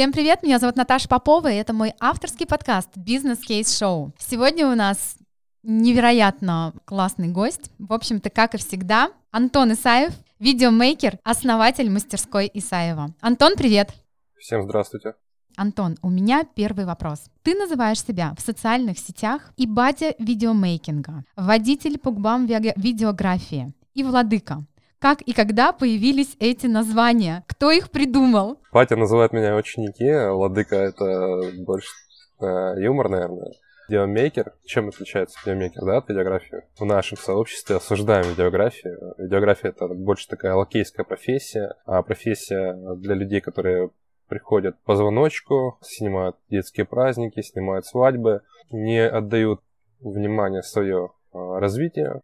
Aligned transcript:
Всем 0.00 0.12
привет, 0.12 0.42
меня 0.42 0.58
зовут 0.58 0.76
Наташа 0.76 1.10
Попова, 1.10 1.52
и 1.52 1.56
это 1.56 1.74
мой 1.74 1.92
авторский 2.00 2.46
подкаст 2.46 2.88
«Бизнес 2.96 3.40
Кейс 3.40 3.76
Шоу». 3.76 4.14
Сегодня 4.16 4.66
у 4.66 4.74
нас 4.74 5.16
невероятно 5.62 6.72
классный 6.86 7.28
гость. 7.28 7.70
В 7.78 7.92
общем-то, 7.92 8.30
как 8.30 8.54
и 8.54 8.56
всегда, 8.56 9.10
Антон 9.30 9.74
Исаев, 9.74 10.14
видеомейкер, 10.38 11.18
основатель 11.22 11.90
мастерской 11.90 12.50
Исаева. 12.54 13.12
Антон, 13.20 13.56
привет! 13.58 13.92
Всем 14.38 14.62
здравствуйте! 14.62 15.16
Антон, 15.58 15.98
у 16.00 16.08
меня 16.08 16.44
первый 16.44 16.86
вопрос. 16.86 17.24
Ты 17.42 17.54
называешь 17.54 18.02
себя 18.02 18.32
в 18.38 18.40
социальных 18.40 18.98
сетях 18.98 19.52
и 19.58 19.66
батя 19.66 20.14
видеомейкинга, 20.18 21.24
водитель 21.36 21.98
по 21.98 22.10
губам 22.10 22.46
видеографии 22.46 23.74
и 23.92 24.02
владыка. 24.02 24.64
Как 25.00 25.22
и 25.22 25.32
когда 25.32 25.72
появились 25.72 26.36
эти 26.40 26.66
названия? 26.66 27.42
Кто 27.46 27.70
их 27.70 27.90
придумал? 27.90 28.58
Батя 28.70 28.96
называет 28.96 29.32
меня 29.32 29.56
ученики, 29.56 30.12
владыка— 30.30 30.76
это 30.76 31.40
больше 31.64 31.88
э, 32.38 32.74
юмор, 32.82 33.08
наверное. 33.08 33.52
Видеомейкер. 33.88 34.52
Чем 34.66 34.88
отличается 34.88 35.38
видеомейкер, 35.40 35.86
да, 35.86 35.96
от 35.96 36.08
видеографии? 36.10 36.64
В 36.78 36.84
нашем 36.84 37.16
сообществе 37.16 37.76
осуждаем 37.76 38.28
видеографию. 38.28 39.14
Видеография— 39.16 39.70
это 39.70 39.88
больше 39.88 40.28
такая 40.28 40.54
лакейская 40.54 41.04
профессия, 41.04 41.72
а 41.86 42.02
профессия 42.02 42.76
для 42.96 43.14
людей, 43.14 43.40
которые 43.40 43.90
приходят 44.28 44.78
по 44.84 44.96
звоночку, 44.96 45.78
снимают 45.80 46.36
детские 46.50 46.84
праздники, 46.84 47.40
снимают 47.40 47.86
свадьбы, 47.86 48.42
не 48.70 49.00
отдают 49.00 49.62
внимание 50.00 50.62
свое 50.62 51.12
а, 51.32 51.58
развитию 51.58 52.22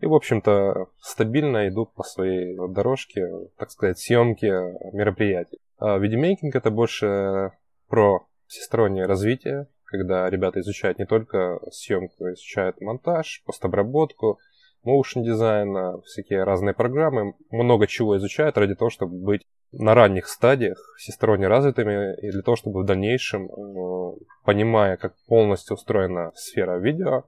и, 0.00 0.06
в 0.06 0.14
общем-то, 0.14 0.86
стабильно 1.00 1.68
идут 1.68 1.92
по 1.94 2.02
своей 2.02 2.56
дорожке, 2.68 3.26
так 3.56 3.70
сказать, 3.70 3.98
съемки 3.98 4.46
мероприятий. 4.94 5.58
А 5.78 5.98
видеомейкинг 5.98 6.54
это 6.54 6.70
больше 6.70 7.52
про 7.88 8.26
всестороннее 8.46 9.06
развитие, 9.06 9.68
когда 9.84 10.28
ребята 10.28 10.60
изучают 10.60 10.98
не 10.98 11.06
только 11.06 11.60
съемку, 11.70 12.28
изучают 12.30 12.80
монтаж, 12.80 13.42
постобработку, 13.44 14.38
моушен 14.84 15.22
дизайна, 15.22 16.00
всякие 16.02 16.44
разные 16.44 16.74
программы, 16.74 17.34
много 17.50 17.86
чего 17.86 18.16
изучают 18.16 18.56
ради 18.56 18.74
того, 18.74 18.90
чтобы 18.90 19.16
быть 19.18 19.46
на 19.72 19.94
ранних 19.94 20.28
стадиях 20.28 20.78
всесторонне 20.96 21.46
развитыми 21.46 22.16
и 22.20 22.30
для 22.30 22.42
того, 22.42 22.56
чтобы 22.56 22.82
в 22.82 22.86
дальнейшем, 22.86 23.46
э, 23.46 24.16
понимая, 24.44 24.96
как 24.96 25.14
полностью 25.26 25.74
устроена 25.74 26.32
сфера 26.34 26.78
видео, 26.78 27.24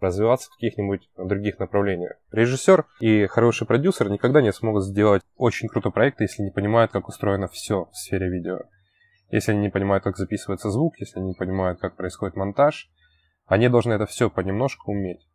развиваться 0.00 0.50
в 0.50 0.54
каких-нибудь 0.54 1.08
других 1.16 1.58
направлениях. 1.58 2.16
Режиссер 2.32 2.86
и 3.00 3.26
хороший 3.26 3.66
продюсер 3.66 4.08
никогда 4.08 4.42
не 4.42 4.52
смогут 4.52 4.84
сделать 4.84 5.22
очень 5.36 5.68
крутой 5.68 5.92
проект, 5.92 6.20
если 6.20 6.42
не 6.42 6.50
понимают, 6.50 6.92
как 6.92 7.08
устроено 7.08 7.48
все 7.48 7.86
в 7.86 7.96
сфере 7.96 8.28
видео. 8.28 8.60
Если 9.30 9.52
они 9.52 9.60
не 9.60 9.70
понимают, 9.70 10.04
как 10.04 10.16
записывается 10.16 10.70
звук, 10.70 10.98
если 10.98 11.18
они 11.18 11.28
не 11.28 11.34
понимают, 11.34 11.80
как 11.80 11.96
происходит 11.96 12.36
монтаж, 12.36 12.90
они 13.46 13.68
должны 13.68 13.92
это 13.92 14.06
все 14.06 14.30
понемножку 14.30 14.92
уметь. 14.92 15.28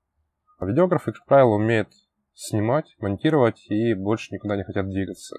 А 0.60 0.66
видеографы, 0.66 1.12
как 1.12 1.26
правило, 1.26 1.56
умеют 1.56 1.90
снимать, 2.34 2.96
монтировать 3.00 3.66
и 3.70 3.94
больше 3.94 4.34
никуда 4.34 4.58
не 4.58 4.64
хотят 4.64 4.90
двигаться 4.90 5.38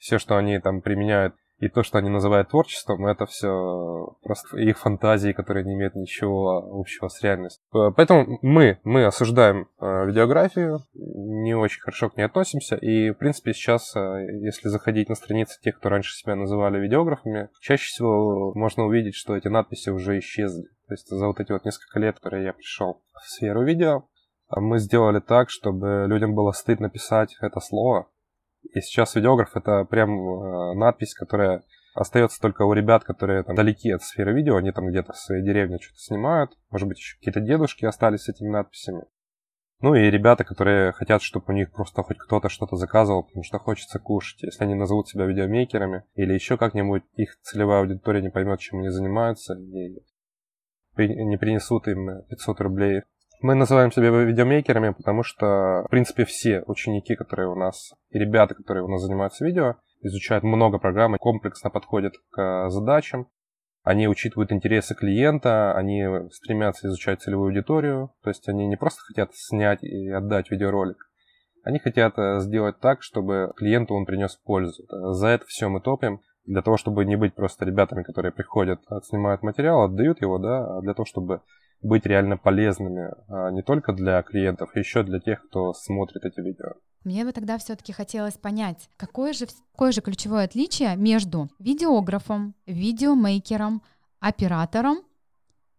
все, 0.00 0.18
что 0.18 0.36
они 0.36 0.58
там 0.58 0.80
применяют, 0.80 1.34
и 1.60 1.68
то, 1.68 1.82
что 1.82 1.98
они 1.98 2.08
называют 2.08 2.48
творчеством, 2.48 3.06
это 3.06 3.26
все 3.26 4.16
просто 4.22 4.58
их 4.58 4.78
фантазии, 4.78 5.32
которые 5.32 5.64
не 5.64 5.74
имеют 5.74 5.94
ничего 5.94 6.80
общего 6.80 7.08
с 7.08 7.22
реальностью. 7.22 7.62
Э, 7.74 7.92
поэтому 7.94 8.38
мы, 8.40 8.80
мы 8.82 9.04
осуждаем 9.04 9.68
э, 9.78 10.06
видеографию, 10.06 10.78
не 10.94 11.54
очень 11.54 11.82
хорошо 11.82 12.08
к 12.08 12.16
ней 12.16 12.24
относимся, 12.24 12.76
и, 12.76 13.10
в 13.10 13.14
принципе, 13.14 13.52
сейчас, 13.52 13.94
э, 13.94 14.00
если 14.42 14.68
заходить 14.68 15.10
на 15.10 15.14
страницы 15.14 15.60
тех, 15.60 15.78
кто 15.78 15.90
раньше 15.90 16.14
себя 16.14 16.34
называли 16.34 16.78
видеографами, 16.78 17.50
чаще 17.60 17.84
всего 17.84 18.52
можно 18.54 18.84
увидеть, 18.84 19.14
что 19.14 19.36
эти 19.36 19.48
надписи 19.48 19.90
уже 19.90 20.18
исчезли. 20.18 20.64
То 20.88 20.94
есть 20.94 21.08
за 21.08 21.26
вот 21.26 21.40
эти 21.40 21.52
вот 21.52 21.66
несколько 21.66 21.98
лет, 22.00 22.16
которые 22.16 22.44
я 22.44 22.52
пришел 22.54 23.02
в 23.12 23.28
сферу 23.28 23.64
видео, 23.64 24.04
мы 24.48 24.78
сделали 24.78 25.20
так, 25.20 25.50
чтобы 25.50 26.06
людям 26.08 26.34
было 26.34 26.52
стыдно 26.52 26.88
писать 26.88 27.36
это 27.40 27.60
слово, 27.60 28.08
и 28.62 28.80
сейчас 28.80 29.14
видеограф 29.14 29.56
это 29.56 29.84
прям 29.84 30.10
э, 30.10 30.74
надпись, 30.74 31.14
которая 31.14 31.62
остается 31.94 32.40
только 32.40 32.62
у 32.62 32.72
ребят, 32.72 33.04
которые 33.04 33.42
там 33.42 33.56
далеки 33.56 33.90
от 33.90 34.02
сферы 34.02 34.32
видео, 34.32 34.56
они 34.56 34.72
там 34.72 34.88
где-то 34.88 35.12
в 35.12 35.18
своей 35.18 35.44
деревне 35.44 35.78
что-то 35.80 35.98
снимают, 35.98 36.52
может 36.70 36.88
быть, 36.88 36.98
еще 36.98 37.16
какие-то 37.16 37.40
дедушки 37.40 37.84
остались 37.84 38.22
с 38.22 38.28
этими 38.28 38.48
надписями. 38.48 39.04
Ну 39.80 39.94
и 39.94 40.10
ребята, 40.10 40.44
которые 40.44 40.92
хотят, 40.92 41.22
чтобы 41.22 41.46
у 41.48 41.52
них 41.52 41.72
просто 41.72 42.02
хоть 42.02 42.18
кто-то 42.18 42.50
что-то 42.50 42.76
заказывал, 42.76 43.24
потому 43.24 43.42
что 43.42 43.58
хочется 43.58 43.98
кушать. 43.98 44.42
Если 44.42 44.62
они 44.62 44.74
назовут 44.74 45.08
себя 45.08 45.24
видеомейкерами 45.24 46.04
или 46.14 46.34
еще 46.34 46.58
как-нибудь, 46.58 47.02
их 47.14 47.38
целевая 47.40 47.80
аудитория 47.80 48.20
не 48.20 48.28
поймет, 48.28 48.60
чем 48.60 48.80
они 48.80 48.90
занимаются, 48.90 49.54
и 49.54 49.96
не 50.96 51.38
принесут 51.38 51.88
им 51.88 52.24
500 52.28 52.60
рублей 52.60 53.02
мы 53.42 53.54
называем 53.54 53.90
себя 53.92 54.10
видеомейкерами, 54.10 54.90
потому 54.90 55.22
что, 55.22 55.84
в 55.86 55.90
принципе, 55.90 56.24
все 56.24 56.62
ученики, 56.66 57.14
которые 57.16 57.48
у 57.48 57.54
нас, 57.54 57.92
и 58.10 58.18
ребята, 58.18 58.54
которые 58.54 58.84
у 58.84 58.88
нас 58.88 59.02
занимаются 59.02 59.44
видео, 59.44 59.76
изучают 60.02 60.44
много 60.44 60.78
программ, 60.78 61.16
комплексно 61.18 61.70
подходят 61.70 62.14
к 62.30 62.68
задачам. 62.70 63.28
Они 63.82 64.08
учитывают 64.08 64.52
интересы 64.52 64.94
клиента, 64.94 65.72
они 65.72 66.04
стремятся 66.32 66.86
изучать 66.88 67.22
целевую 67.22 67.48
аудиторию, 67.48 68.12
то 68.22 68.28
есть 68.28 68.46
они 68.48 68.66
не 68.66 68.76
просто 68.76 69.00
хотят 69.02 69.34
снять 69.34 69.82
и 69.82 70.10
отдать 70.10 70.50
видеоролик, 70.50 70.98
они 71.62 71.78
хотят 71.78 72.18
э, 72.18 72.40
сделать 72.40 72.78
так, 72.80 73.02
чтобы 73.02 73.52
клиенту 73.56 73.94
он 73.94 74.04
принес 74.04 74.36
пользу. 74.36 74.84
За 75.14 75.28
это 75.28 75.46
все 75.46 75.68
мы 75.68 75.80
топим, 75.80 76.20
для 76.44 76.62
того, 76.62 76.76
чтобы 76.76 77.04
не 77.04 77.16
быть 77.16 77.34
просто 77.34 77.64
ребятами, 77.64 78.02
которые 78.02 78.32
приходят, 78.32 78.80
снимают 79.04 79.42
материал, 79.42 79.82
отдают 79.82 80.20
его, 80.20 80.38
да, 80.38 80.78
а 80.78 80.80
для 80.80 80.94
того, 80.94 81.04
чтобы 81.04 81.42
быть 81.82 82.06
реально 82.06 82.36
полезными 82.36 83.10
а 83.28 83.50
не 83.50 83.62
только 83.62 83.92
для 83.92 84.22
клиентов, 84.22 84.70
а 84.74 84.78
еще 84.78 85.02
для 85.02 85.20
тех, 85.20 85.46
кто 85.46 85.72
смотрит 85.72 86.24
эти 86.24 86.40
видео. 86.40 86.74
Мне 87.04 87.24
бы 87.24 87.32
тогда 87.32 87.56
все-таки 87.56 87.92
хотелось 87.92 88.34
понять, 88.34 88.90
какое 88.98 89.32
же, 89.32 89.46
какое 89.72 89.90
же 89.90 90.02
ключевое 90.02 90.44
отличие 90.44 90.96
между 90.96 91.48
видеографом, 91.58 92.54
видеомейкером, 92.66 93.82
оператором, 94.20 94.98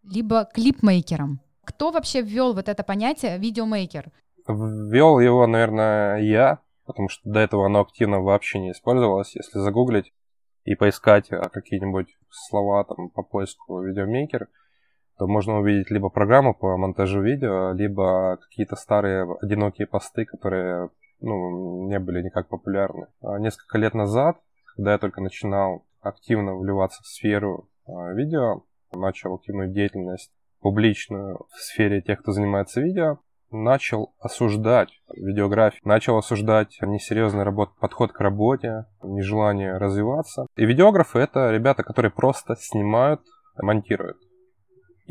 либо 0.04 0.46
клипмейкером. 0.52 1.40
Кто 1.64 1.92
вообще 1.92 2.22
ввел 2.22 2.54
вот 2.54 2.68
это 2.68 2.84
понятие 2.84 3.38
видеомейкер? 3.38 4.12
Ввел 4.48 5.20
его, 5.20 5.46
наверное, 5.46 6.18
я, 6.18 6.60
потому 6.86 7.10
что 7.10 7.30
до 7.30 7.40
этого 7.40 7.68
оно 7.68 7.82
активно 7.82 8.22
вообще 8.22 8.60
не 8.60 8.72
использовалось. 8.72 9.36
Если 9.36 9.60
загуглить 9.60 10.12
и 10.64 10.74
поискать 10.74 11.32
а, 11.32 11.50
какие-нибудь 11.50 12.18
слова 12.30 12.84
там 12.84 13.10
по 13.10 13.22
поиску 13.22 13.82
видеомейкер, 13.82 14.50
то 15.18 15.28
можно 15.28 15.60
увидеть 15.60 15.92
либо 15.92 16.10
программу 16.10 16.54
по 16.54 16.78
монтажу 16.78 17.22
видео, 17.22 17.72
либо 17.74 18.38
какие-то 18.38 18.76
старые 18.76 19.28
одинокие 19.42 19.88
посты, 19.88 20.26
которые 20.26 20.90
ну, 21.22 21.88
не 21.88 22.00
были 22.00 22.24
никак 22.24 22.48
популярны. 22.50 23.08
А 23.22 23.40
несколько 23.40 23.78
лет 23.78 23.94
назад, 23.94 24.40
когда 24.76 24.94
я 24.94 24.98
только 24.98 25.22
начинал 25.22 25.86
активно 26.02 26.56
вливаться 26.56 27.04
в 27.04 27.08
сферу 27.08 27.70
а, 27.86 28.14
видео, 28.14 28.64
начал 28.92 29.36
активную 29.36 29.70
деятельность 29.70 30.32
публичную 30.60 31.46
в 31.50 31.60
сфере 31.60 32.02
тех, 32.02 32.22
кто 32.22 32.32
занимается 32.32 32.82
видео, 32.82 33.20
начал 33.52 34.14
осуждать 34.20 34.90
видеографию, 35.14 35.82
начал 35.84 36.18
осуждать 36.18 36.78
несерьезный 36.82 37.44
работ, 37.44 37.72
подход 37.80 38.12
к 38.12 38.20
работе, 38.20 38.86
нежелание 39.04 39.78
развиваться. 39.78 40.48
И 40.56 40.66
видеографы— 40.66 41.20
это 41.20 41.52
ребята, 41.52 41.84
которые 41.84 42.12
просто 42.12 42.56
снимают, 42.58 43.22
монтируют. 43.58 44.18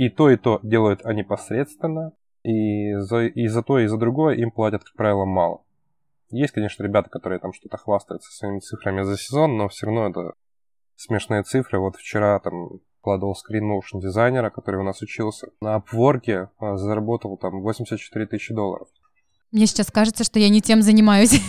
И 0.00 0.08
то, 0.08 0.30
и 0.30 0.38
то 0.38 0.60
делают 0.62 1.04
они 1.04 1.22
посредственно, 1.22 2.12
и 2.42 2.94
за, 2.94 3.26
и 3.26 3.48
за 3.48 3.62
то, 3.62 3.78
и 3.78 3.86
за 3.86 3.98
другое 3.98 4.34
им 4.34 4.50
платят, 4.50 4.82
как 4.82 4.94
правило, 4.94 5.26
мало. 5.26 5.62
Есть, 6.30 6.54
конечно, 6.54 6.82
ребята, 6.82 7.10
которые 7.10 7.38
там 7.38 7.52
что-то 7.52 7.76
хвастаются 7.76 8.32
своими 8.32 8.60
цифрами 8.60 9.02
за 9.02 9.18
сезон, 9.18 9.58
но 9.58 9.68
все 9.68 9.84
равно 9.84 10.08
это 10.08 10.32
смешные 10.96 11.42
цифры. 11.42 11.78
Вот 11.80 11.96
вчера 11.96 12.38
там 12.40 12.80
вкладывал 13.00 13.34
скрин 13.34 13.66
моушен 13.66 14.00
дизайнера, 14.00 14.48
который 14.48 14.80
у 14.80 14.84
нас 14.84 15.02
учился. 15.02 15.48
На 15.60 15.76
Upwork 15.76 16.48
а, 16.58 16.78
заработал 16.78 17.36
там 17.36 17.60
84 17.60 18.24
тысячи 18.24 18.54
долларов. 18.54 18.88
Мне 19.52 19.66
сейчас 19.66 19.90
кажется, 19.90 20.24
что 20.24 20.38
я 20.38 20.48
не 20.48 20.62
тем 20.62 20.80
занимаюсь. 20.80 21.42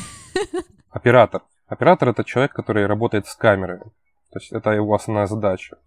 Оператор. 0.89 1.43
Оператор 1.67 2.09
это 2.09 2.25
человек, 2.25 2.51
который 2.51 2.85
работает 2.85 3.27
с 3.27 3.35
камерой. 3.37 3.79
То 3.79 4.39
есть 4.41 4.51
это 4.51 4.71
его 4.71 4.93
основная 4.93 5.27
задача. 5.27 5.77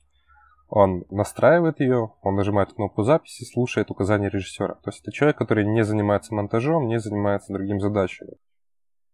Он 0.77 1.05
настраивает 1.09 1.79
ее, 1.79 2.15
он 2.23 2.35
нажимает 2.35 2.73
кнопку 2.73 3.05
записи, 3.05 3.45
слушает 3.45 3.93
указания 3.93 4.29
режиссера. 4.29 4.75
То 4.75 4.91
есть 4.91 5.03
это 5.03 5.13
человек, 5.13 5.39
который 5.39 5.65
не 5.65 5.85
занимается 5.85 6.35
монтажом, 6.35 6.89
не 6.89 6.99
занимается 6.99 7.53
другими 7.53 7.79
задачами. 7.79 8.33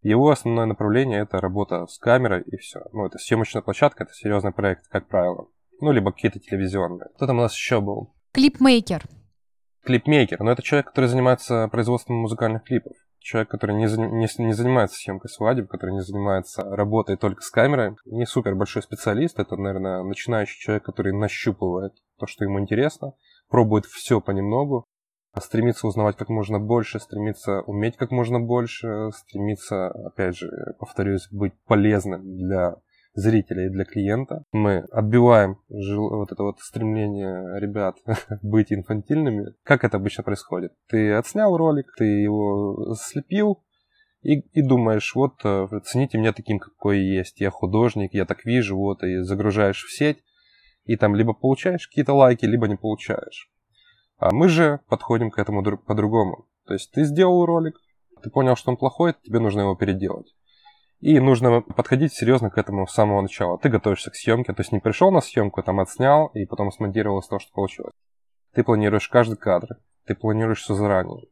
Его 0.01 0.31
основное 0.31 0.65
направление 0.65 1.19
это 1.19 1.39
работа 1.39 1.85
с 1.85 1.99
камерой 1.99 2.41
и 2.41 2.57
все. 2.57 2.79
Ну, 2.93 3.05
это 3.05 3.19
съемочная 3.19 3.61
площадка, 3.61 4.05
это 4.05 4.13
серьезный 4.15 4.51
проект, 4.51 4.87
как 4.87 5.07
правило. 5.07 5.49
Ну, 5.81 5.91
либо 5.91 6.11
какие-то 6.11 6.39
телевизионные. 6.39 7.09
Кто 7.13 7.27
там 7.27 7.37
у 7.37 7.41
нас 7.41 7.53
еще 7.53 7.79
был? 7.79 8.15
Клипмейкер. 8.31 9.03
Клипмейкер. 9.85 10.41
Но 10.41 10.53
это 10.53 10.63
человек, 10.63 10.87
который 10.87 11.09
занимается 11.09 11.67
производством 11.67 12.21
музыкальных 12.21 12.63
клипов. 12.63 12.93
Человек, 13.21 13.49
который 13.49 13.75
не, 13.75 13.85
не, 13.85 14.45
не 14.45 14.53
занимается 14.53 14.97
съемкой 14.97 15.29
свадеб, 15.29 15.69
который 15.69 15.93
не 15.93 16.01
занимается 16.01 16.63
работой 16.63 17.17
только 17.17 17.41
с 17.41 17.49
камерой, 17.49 17.95
не 18.05 18.25
супер 18.25 18.55
большой 18.55 18.81
специалист, 18.81 19.39
это, 19.39 19.55
наверное, 19.55 20.03
начинающий 20.03 20.59
человек, 20.59 20.83
который 20.83 21.13
нащупывает 21.13 21.93
то, 22.17 22.25
что 22.25 22.43
ему 22.43 22.59
интересно, 22.59 23.13
пробует 23.47 23.85
все 23.85 24.19
понемногу, 24.19 24.87
стремится 25.39 25.87
узнавать 25.87 26.17
как 26.17 26.29
можно 26.29 26.59
больше, 26.59 26.99
стремится 26.99 27.61
уметь 27.61 27.95
как 27.95 28.11
можно 28.11 28.39
больше, 28.39 29.11
стремится, 29.15 29.89
опять 29.89 30.35
же, 30.35 30.49
повторюсь, 30.79 31.27
быть 31.31 31.53
полезным 31.67 32.21
для 32.37 32.75
зрителя 33.13 33.65
и 33.65 33.69
для 33.69 33.85
клиента. 33.85 34.43
Мы 34.51 34.79
отбиваем 34.91 35.57
вот 35.67 36.31
это 36.31 36.43
вот 36.43 36.59
стремление 36.59 37.59
ребят 37.59 37.97
быть 38.41 38.71
инфантильными. 38.71 39.53
Как 39.63 39.83
это 39.83 39.97
обычно 39.97 40.23
происходит? 40.23 40.73
Ты 40.87 41.13
отснял 41.13 41.55
ролик, 41.57 41.87
ты 41.97 42.05
его 42.05 42.95
слепил, 42.95 43.63
и, 44.21 44.39
и 44.39 44.61
думаешь, 44.61 45.15
вот 45.15 45.41
э, 45.43 45.67
цените 45.83 46.19
меня 46.19 46.31
таким, 46.31 46.59
какой 46.59 46.99
есть, 46.99 47.41
я 47.41 47.49
художник, 47.49 48.13
я 48.13 48.25
так 48.25 48.45
вижу, 48.45 48.77
вот, 48.77 49.03
и 49.03 49.23
загружаешь 49.23 49.83
в 49.83 49.91
сеть, 49.91 50.23
и 50.85 50.95
там 50.95 51.15
либо 51.15 51.33
получаешь 51.33 51.87
какие-то 51.87 52.13
лайки, 52.13 52.45
либо 52.45 52.67
не 52.67 52.75
получаешь. 52.75 53.51
А 54.17 54.31
мы 54.31 54.47
же 54.47 54.79
подходим 54.87 55.31
к 55.31 55.39
этому 55.39 55.63
по-другому. 55.77 56.47
То 56.67 56.73
есть 56.73 56.91
ты 56.91 57.03
сделал 57.03 57.45
ролик, 57.45 57.75
ты 58.21 58.29
понял, 58.29 58.55
что 58.55 58.69
он 58.69 58.77
плохой, 58.77 59.15
тебе 59.23 59.39
нужно 59.39 59.61
его 59.61 59.75
переделать. 59.75 60.35
И 61.01 61.19
нужно 61.19 61.61
подходить 61.61 62.13
серьезно 62.13 62.51
к 62.51 62.59
этому 62.59 62.85
с 62.85 62.93
самого 62.93 63.21
начала. 63.21 63.57
Ты 63.57 63.69
готовишься 63.69 64.11
к 64.11 64.15
съемке, 64.15 64.53
то 64.53 64.61
есть 64.61 64.71
не 64.71 64.79
пришел 64.79 65.11
на 65.11 65.19
съемку, 65.19 65.63
там 65.63 65.79
отснял 65.79 66.27
и 66.27 66.45
потом 66.45 66.71
смонтировал 66.71 67.19
из 67.19 67.27
того, 67.27 67.39
что 67.39 67.51
получилось. 67.51 67.93
Ты 68.53 68.63
планируешь 68.63 69.09
каждый 69.09 69.37
кадр, 69.37 69.77
ты 70.05 70.13
планируешь 70.13 70.61
все 70.61 70.75
заранее. 70.75 71.27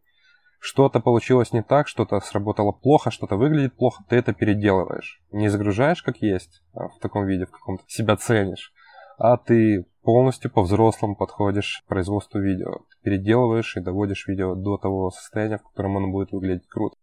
Что-то 0.59 0.99
получилось 0.99 1.53
не 1.53 1.61
так, 1.61 1.87
что-то 1.87 2.19
сработало 2.19 2.71
плохо, 2.71 3.11
что-то 3.11 3.37
выглядит 3.37 3.75
плохо, 3.75 4.03
ты 4.09 4.15
это 4.15 4.33
переделываешь. 4.33 5.21
Не 5.31 5.49
загружаешь 5.49 6.01
как 6.01 6.17
есть, 6.17 6.63
а 6.73 6.87
в 6.89 6.97
таком 6.99 7.27
виде, 7.27 7.45
в 7.45 7.51
каком-то 7.51 7.83
себя 7.87 8.17
ценишь, 8.17 8.73
а 9.19 9.37
ты 9.37 9.85
полностью 10.01 10.49
по-взрослому 10.49 11.15
подходишь 11.15 11.83
к 11.85 11.89
производству 11.89 12.39
видео. 12.39 12.79
Ты 12.89 12.95
переделываешь 13.03 13.77
и 13.77 13.81
доводишь 13.81 14.27
видео 14.27 14.55
до 14.55 14.77
того 14.77 15.11
состояния, 15.11 15.59
в 15.59 15.63
котором 15.63 15.97
оно 15.97 16.07
будет 16.07 16.31
выглядеть 16.31 16.67
круто. 16.67 16.95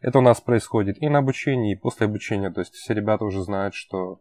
Это 0.00 0.18
у 0.18 0.22
нас 0.22 0.40
происходит 0.40 1.02
и 1.02 1.08
на 1.08 1.18
обучении, 1.18 1.72
и 1.72 1.78
после 1.78 2.06
обучения. 2.06 2.50
То 2.50 2.60
есть 2.60 2.74
все 2.74 2.94
ребята 2.94 3.24
уже 3.24 3.42
знают, 3.42 3.74
что 3.74 4.20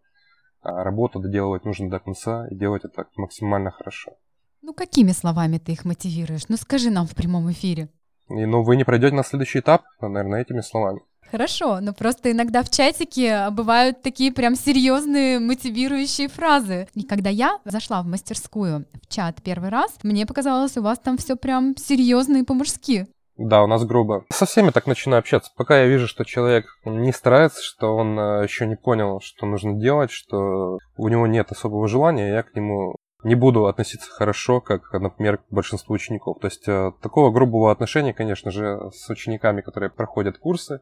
а, 0.61 0.83
работу 0.83 1.19
доделывать 1.19 1.65
нужно 1.65 1.89
до 1.89 1.99
конца 1.99 2.47
и 2.49 2.55
делать 2.55 2.85
это 2.85 3.07
максимально 3.15 3.71
хорошо. 3.71 4.13
Ну 4.61 4.73
какими 4.73 5.11
словами 5.11 5.59
ты 5.59 5.73
их 5.73 5.85
мотивируешь? 5.85 6.47
Ну 6.49 6.57
скажи 6.57 6.89
нам 6.89 7.05
в 7.05 7.13
прямом 7.15 7.51
эфире. 7.51 7.89
И, 8.29 8.45
ну 8.45 8.63
вы 8.63 8.75
не 8.75 8.83
пройдете 8.83 9.15
на 9.15 9.23
следующий 9.23 9.59
этап, 9.59 9.83
наверное, 10.01 10.41
этими 10.41 10.61
словами. 10.61 11.01
Хорошо, 11.29 11.79
но 11.81 11.93
просто 11.93 12.31
иногда 12.31 12.63
в 12.63 12.69
чатике 12.69 13.49
бывают 13.51 14.01
такие 14.01 14.31
прям 14.31 14.55
серьезные 14.55 15.39
мотивирующие 15.39 16.27
фразы. 16.27 16.87
И 16.93 17.03
когда 17.03 17.29
я 17.29 17.59
зашла 17.65 18.01
в 18.01 18.07
мастерскую 18.07 18.85
в 19.01 19.07
чат 19.07 19.41
первый 19.43 19.69
раз, 19.69 19.97
мне 20.03 20.25
показалось, 20.25 20.77
у 20.77 20.81
вас 20.81 20.99
там 20.99 21.17
все 21.17 21.35
прям 21.35 21.75
серьезно 21.77 22.37
и 22.37 22.43
по-мужски. 22.43 23.07
Да, 23.37 23.63
у 23.63 23.67
нас 23.67 23.83
грубо. 23.83 24.25
Со 24.29 24.45
всеми 24.45 24.69
так 24.69 24.87
начинаю 24.87 25.19
общаться. 25.19 25.51
Пока 25.57 25.79
я 25.79 25.87
вижу, 25.87 26.07
что 26.07 26.23
человек 26.23 26.65
не 26.85 27.11
старается, 27.11 27.61
что 27.61 27.95
он 27.95 28.17
э, 28.17 28.43
еще 28.43 28.65
не 28.65 28.77
понял, 28.77 29.19
что 29.21 29.45
нужно 29.45 29.73
делать, 29.73 30.11
что 30.11 30.77
у 30.95 31.07
него 31.09 31.27
нет 31.27 31.51
особого 31.51 31.87
желания, 31.87 32.29
я 32.29 32.43
к 32.43 32.55
нему 32.55 32.95
не 33.23 33.35
буду 33.35 33.65
относиться 33.65 34.09
хорошо, 34.09 34.61
как, 34.61 34.93
например, 34.93 35.39
к 35.39 35.45
большинству 35.49 35.95
учеников. 35.95 36.37
То 36.39 36.47
есть 36.47 36.67
э, 36.67 36.91
такого 37.01 37.31
грубого 37.31 37.71
отношения, 37.71 38.13
конечно 38.13 38.51
же, 38.51 38.89
с 38.93 39.09
учениками, 39.09 39.61
которые 39.61 39.89
проходят 39.89 40.37
курсы, 40.37 40.79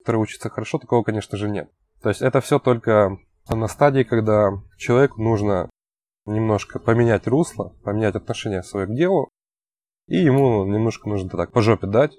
которые 0.00 0.22
учатся 0.22 0.50
хорошо, 0.50 0.78
такого, 0.78 1.02
конечно 1.02 1.38
же, 1.38 1.48
нет. 1.48 1.70
То 2.02 2.10
есть 2.10 2.20
это 2.20 2.42
все 2.42 2.58
только 2.58 3.16
на 3.48 3.68
стадии, 3.68 4.02
когда 4.02 4.50
человеку 4.76 5.22
нужно 5.22 5.70
немножко 6.26 6.78
поменять 6.78 7.26
русло, 7.26 7.74
поменять 7.84 8.16
отношение 8.16 8.62
свое 8.62 8.86
к 8.86 8.94
делу, 8.94 9.30
и 10.08 10.16
ему 10.16 10.64
немножко 10.66 11.08
нужно 11.08 11.28
так 11.30 11.52
по 11.52 11.62
жопе 11.62 11.86
дать. 11.86 12.12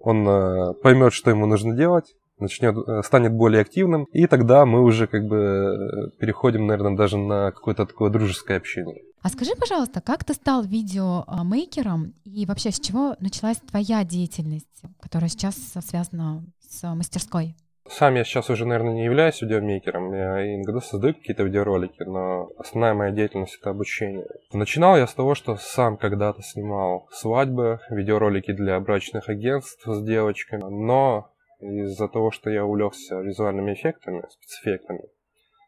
Он 0.00 0.26
э, 0.28 0.74
поймет, 0.82 1.12
что 1.12 1.30
ему 1.30 1.46
нужно 1.46 1.74
делать, 1.74 2.14
начнет, 2.38 2.76
э, 2.76 3.02
станет 3.02 3.32
более 3.32 3.62
активным, 3.62 4.04
и 4.12 4.26
тогда 4.26 4.64
мы 4.64 4.82
уже 4.82 5.06
как 5.06 5.26
бы 5.26 5.36
э, 5.36 6.10
переходим, 6.18 6.66
наверное, 6.66 6.96
даже 6.96 7.16
на 7.16 7.50
какое-то 7.50 7.86
такое 7.86 8.10
дружеское 8.10 8.58
общение. 8.58 9.02
А 9.20 9.28
скажи, 9.30 9.52
пожалуйста, 9.58 10.00
как 10.00 10.24
ты 10.24 10.34
стал 10.34 10.62
видеомейкером 10.62 12.14
и 12.24 12.46
вообще 12.46 12.70
с 12.70 12.78
чего 12.78 13.16
началась 13.18 13.56
твоя 13.56 14.04
деятельность, 14.04 14.82
которая 15.00 15.28
сейчас 15.28 15.56
связана 15.56 16.44
с 16.60 16.94
мастерской? 16.94 17.56
Сам 17.90 18.14
я 18.14 18.24
сейчас 18.24 18.50
уже, 18.50 18.66
наверное, 18.66 18.94
не 18.94 19.04
являюсь 19.04 19.40
видеомейкером. 19.40 20.12
Я 20.12 20.54
иногда 20.54 20.80
создаю 20.80 21.14
какие-то 21.14 21.42
видеоролики, 21.42 22.02
но 22.02 22.50
основная 22.58 22.94
моя 22.94 23.10
деятельность— 23.10 23.58
это 23.60 23.70
обучение. 23.70 24.26
Начинал 24.52 24.96
я 24.96 25.06
с 25.06 25.14
того, 25.14 25.34
что 25.34 25.56
сам 25.56 25.96
когда-то 25.96 26.42
снимал 26.42 27.08
свадьбы, 27.12 27.80
видеоролики 27.90 28.52
для 28.52 28.78
брачных 28.80 29.28
агентств 29.28 29.82
с 29.86 30.02
девочками, 30.02 30.64
но 30.64 31.30
из-за 31.60 32.08
того, 32.08 32.30
что 32.30 32.50
я 32.50 32.64
увлекся 32.64 33.16
визуальными 33.20 33.72
эффектами, 33.72 34.22
спецэффектами, 34.28 35.02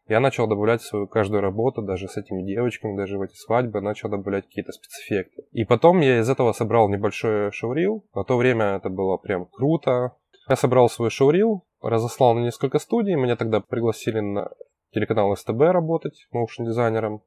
я 0.07 0.19
начал 0.19 0.47
добавлять 0.47 0.81
в 0.81 0.87
свою 0.87 1.07
каждую 1.07 1.41
работу, 1.41 1.81
даже 1.81 2.07
с 2.07 2.17
этими 2.17 2.43
девочками, 2.43 2.97
даже 2.97 3.17
в 3.17 3.21
эти 3.21 3.35
свадьбы, 3.35 3.81
начал 3.81 4.09
добавлять 4.09 4.45
какие-то 4.45 4.73
спецэффекты. 4.73 5.43
И 5.51 5.63
потом 5.63 6.01
я 6.01 6.19
из 6.19 6.29
этого 6.29 6.51
собрал 6.51 6.89
небольшой 6.89 7.51
шоурил. 7.51 8.05
На 8.13 8.23
то 8.23 8.37
время 8.37 8.75
это 8.75 8.89
было 8.89 9.17
прям 9.17 9.45
круто. 9.45 10.15
Я 10.49 10.55
собрал 10.55 10.89
свой 10.89 11.09
шоурил, 11.09 11.63
разослал 11.81 12.33
на 12.35 12.39
несколько 12.39 12.79
студий. 12.79 13.15
Меня 13.15 13.35
тогда 13.35 13.59
пригласили 13.59 14.19
на 14.19 14.49
телеканал 14.93 15.35
СТБ 15.35 15.59
работать 15.71 16.27
моушн-дизайнером. 16.31 17.21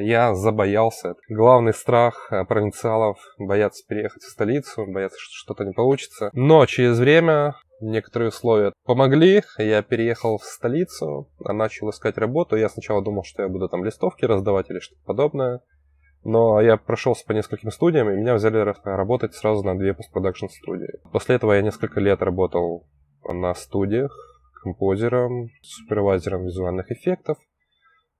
Я 0.00 0.34
забоялся. 0.34 1.14
Главный 1.28 1.72
страх 1.72 2.28
э, 2.30 2.44
провинциалов– 2.44 3.18
бояться 3.38 3.82
переехать 3.88 4.22
в 4.22 4.30
столицу, 4.30 4.86
бояться, 4.86 5.18
что 5.18 5.32
что-то 5.32 5.64
не 5.64 5.72
получится. 5.72 6.30
Но 6.32 6.64
через 6.66 6.98
время 6.98 7.56
некоторые 7.80 8.28
условия 8.28 8.72
помогли. 8.84 9.42
Я 9.58 9.82
переехал 9.82 10.38
в 10.38 10.44
столицу, 10.44 11.28
начал 11.40 11.90
искать 11.90 12.18
работу. 12.18 12.56
Я 12.56 12.68
сначала 12.68 13.02
думал, 13.02 13.24
что 13.24 13.42
я 13.42 13.48
буду 13.48 13.68
там 13.68 13.84
листовки 13.84 14.24
раздавать 14.24 14.70
или 14.70 14.78
что-то 14.78 15.02
подобное. 15.04 15.60
Но 16.22 16.60
я 16.60 16.76
прошелся 16.76 17.24
по 17.24 17.32
нескольким 17.32 17.70
студиям, 17.70 18.10
и 18.10 18.16
меня 18.16 18.34
взяли 18.34 18.74
работать 18.84 19.34
сразу 19.34 19.64
на 19.64 19.76
две 19.76 19.94
постпродакшн 19.94 20.46
студии. 20.48 21.00
После 21.12 21.36
этого 21.36 21.54
я 21.54 21.62
несколько 21.62 21.98
лет 21.98 22.20
работал 22.20 22.86
на 23.24 23.54
студиях 23.54 24.12
композером, 24.62 25.48
супервайзером 25.62 26.44
визуальных 26.44 26.90
эффектов. 26.90 27.38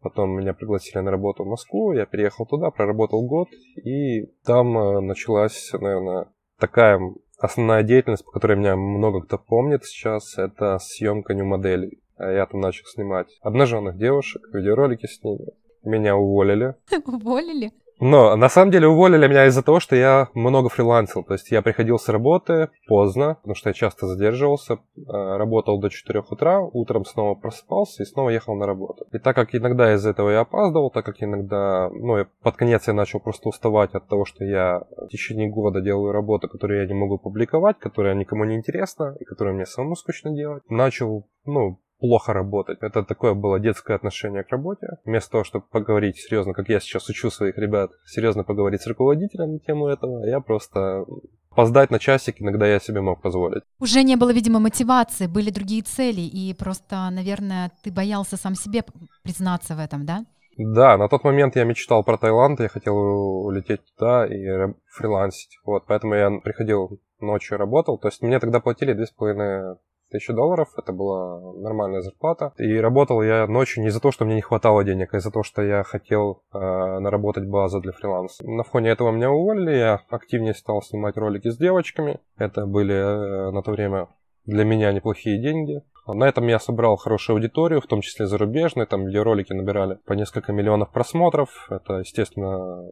Потом 0.00 0.30
меня 0.30 0.54
пригласили 0.54 0.98
на 1.02 1.10
работу 1.10 1.44
в 1.44 1.48
Москву, 1.48 1.92
я 1.92 2.06
переехал 2.06 2.46
туда, 2.46 2.70
проработал 2.70 3.26
год, 3.26 3.48
и 3.84 4.24
там 4.44 4.76
э, 4.78 5.00
началась, 5.00 5.70
наверное, 5.74 6.28
такая 6.58 6.98
основная 7.38 7.82
деятельность, 7.82 8.24
по 8.24 8.30
которой 8.30 8.56
меня 8.56 8.76
много 8.76 9.20
кто 9.20 9.36
помнит 9.36 9.84
сейчас, 9.84 10.38
это 10.38 10.78
съемка 10.80 11.34
нью-моделей. 11.34 12.00
Я 12.18 12.46
там 12.46 12.60
начал 12.60 12.84
снимать 12.86 13.28
обнаженных 13.42 13.96
девушек, 13.96 14.42
видеоролики 14.52 15.06
с 15.06 15.22
ними. 15.22 15.46
Меня 15.82 16.16
уволили. 16.16 16.74
Уволили? 17.06 17.72
Но 18.00 18.34
на 18.34 18.48
самом 18.48 18.72
деле 18.72 18.88
уволили 18.88 19.28
меня 19.28 19.46
из-за 19.46 19.62
того, 19.62 19.78
что 19.78 19.94
я 19.94 20.28
много 20.34 20.70
фрилансил. 20.70 21.22
То 21.22 21.34
есть 21.34 21.50
я 21.50 21.60
приходил 21.60 21.98
с 21.98 22.08
работы 22.08 22.70
поздно, 22.88 23.36
потому 23.36 23.54
что 23.54 23.68
я 23.68 23.74
часто 23.74 24.06
задерживался, 24.06 24.74
э, 24.74 24.78
работал 25.06 25.78
до 25.78 25.90
4 25.90 26.24
утра, 26.30 26.60
утром 26.60 27.04
снова 27.04 27.34
просыпался 27.34 28.02
и 28.02 28.06
снова 28.06 28.30
ехал 28.30 28.54
на 28.56 28.66
работу. 28.66 29.06
И 29.12 29.18
так 29.18 29.36
как 29.36 29.54
иногда 29.54 29.94
из-за 29.94 30.10
этого 30.10 30.30
я 30.30 30.40
опаздывал, 30.40 30.90
так 30.90 31.04
как 31.04 31.22
иногда, 31.22 31.90
ну, 31.90 32.24
под 32.42 32.56
конец 32.56 32.88
я 32.88 32.94
начал 32.94 33.20
просто 33.20 33.50
уставать 33.50 33.94
от 33.94 34.08
того, 34.08 34.24
что 34.24 34.44
я 34.44 34.82
в 34.96 35.08
течение 35.08 35.50
года 35.50 35.82
делаю 35.82 36.12
работу, 36.12 36.48
которую 36.48 36.80
я 36.80 36.86
не 36.86 36.94
могу 36.94 37.18
публиковать, 37.18 37.78
которая 37.78 38.14
никому 38.14 38.44
не 38.44 38.56
интересна 38.56 39.14
и 39.20 39.24
которую 39.24 39.56
мне 39.56 39.66
самому 39.66 39.94
скучно 39.94 40.30
делать, 40.34 40.62
начал, 40.70 41.28
ну, 41.44 41.78
плохо 42.00 42.32
работать. 42.32 42.78
Это 42.80 43.04
такое 43.04 43.34
было 43.34 43.60
детское 43.60 43.94
отношение 43.94 44.42
к 44.42 44.50
работе. 44.50 44.86
Вместо 45.04 45.32
того, 45.32 45.44
чтобы 45.44 45.66
поговорить 45.70 46.16
серьезно, 46.16 46.52
как 46.54 46.68
я 46.68 46.80
сейчас 46.80 47.08
учу 47.08 47.30
своих 47.30 47.56
ребят, 47.58 47.90
серьезно 48.06 48.42
поговорить 48.42 48.82
с 48.82 48.86
руководителем 48.86 49.52
на 49.52 49.58
тему 49.58 49.86
этого, 49.86 50.24
я 50.26 50.40
просто 50.40 51.04
опоздать 51.50 51.90
на 51.90 51.98
часик 51.98 52.40
иногда 52.40 52.66
я 52.66 52.78
себе 52.78 53.00
мог 53.00 53.20
позволить. 53.20 53.62
Уже 53.80 54.02
не 54.02 54.16
было, 54.16 54.32
видимо, 54.32 54.60
мотивации, 54.60 55.26
были 55.26 55.50
другие 55.50 55.82
цели, 55.82 56.20
и 56.20 56.54
просто, 56.54 57.10
наверное, 57.10 57.70
ты 57.82 57.90
боялся 57.90 58.36
сам 58.36 58.54
себе 58.54 58.84
признаться 59.22 59.74
в 59.74 59.78
этом, 59.78 60.06
да? 60.06 60.24
Да, 60.56 60.96
на 60.96 61.08
тот 61.08 61.24
момент 61.24 61.56
я 61.56 61.64
мечтал 61.64 62.04
про 62.04 62.18
Таиланд, 62.18 62.60
я 62.60 62.68
хотел 62.68 62.94
улететь 62.94 63.80
туда 63.96 64.26
и 64.26 64.72
фрилансить. 64.88 65.58
Вот, 65.64 65.84
поэтому 65.86 66.14
я 66.14 66.30
приходил 66.42 67.00
ночью, 67.20 67.58
работал. 67.58 67.98
То 67.98 68.08
есть 68.08 68.22
мне 68.22 68.38
тогда 68.38 68.60
платили 68.60 68.92
2500 68.92 69.78
тысяч 70.10 70.28
долларов, 70.28 70.68
это 70.76 70.92
была 70.92 71.40
нормальная 71.54 72.02
зарплата. 72.02 72.52
И 72.58 72.76
работал 72.76 73.22
я 73.22 73.46
ночью 73.46 73.82
не 73.82 73.88
из-за 73.88 74.00
того, 74.00 74.12
что 74.12 74.24
мне 74.24 74.36
не 74.36 74.42
хватало 74.42 74.84
денег, 74.84 75.14
а 75.14 75.18
из-за 75.18 75.30
того, 75.30 75.42
что 75.42 75.62
я 75.62 75.82
хотел 75.82 76.42
э, 76.52 76.58
наработать 76.58 77.46
базу 77.46 77.80
для 77.80 77.92
фриланса. 77.92 78.44
На 78.46 78.62
фоне 78.62 78.90
этого 78.90 79.10
меня 79.10 79.30
уволили, 79.30 79.76
я 79.76 80.00
активнее 80.10 80.54
стал 80.54 80.82
снимать 80.82 81.16
ролики 81.16 81.48
с 81.48 81.56
девочками. 81.56 82.20
Это 82.36 82.66
были 82.66 82.94
э, 82.94 83.50
на 83.50 83.62
то 83.62 83.70
время 83.70 84.08
для 84.44 84.64
меня 84.64 84.92
неплохие 84.92 85.40
деньги. 85.40 85.82
На 86.06 86.24
этом 86.24 86.46
я 86.48 86.58
собрал 86.58 86.96
хорошую 86.96 87.36
аудиторию, 87.36 87.80
в 87.80 87.86
том 87.86 88.00
числе 88.00 88.26
зарубежную. 88.26 88.86
Там 88.86 89.06
видеоролики 89.06 89.52
набирали 89.52 89.98
по 90.06 90.14
несколько 90.14 90.52
миллионов 90.52 90.90
просмотров. 90.90 91.68
Это, 91.70 91.98
естественно, 91.98 92.84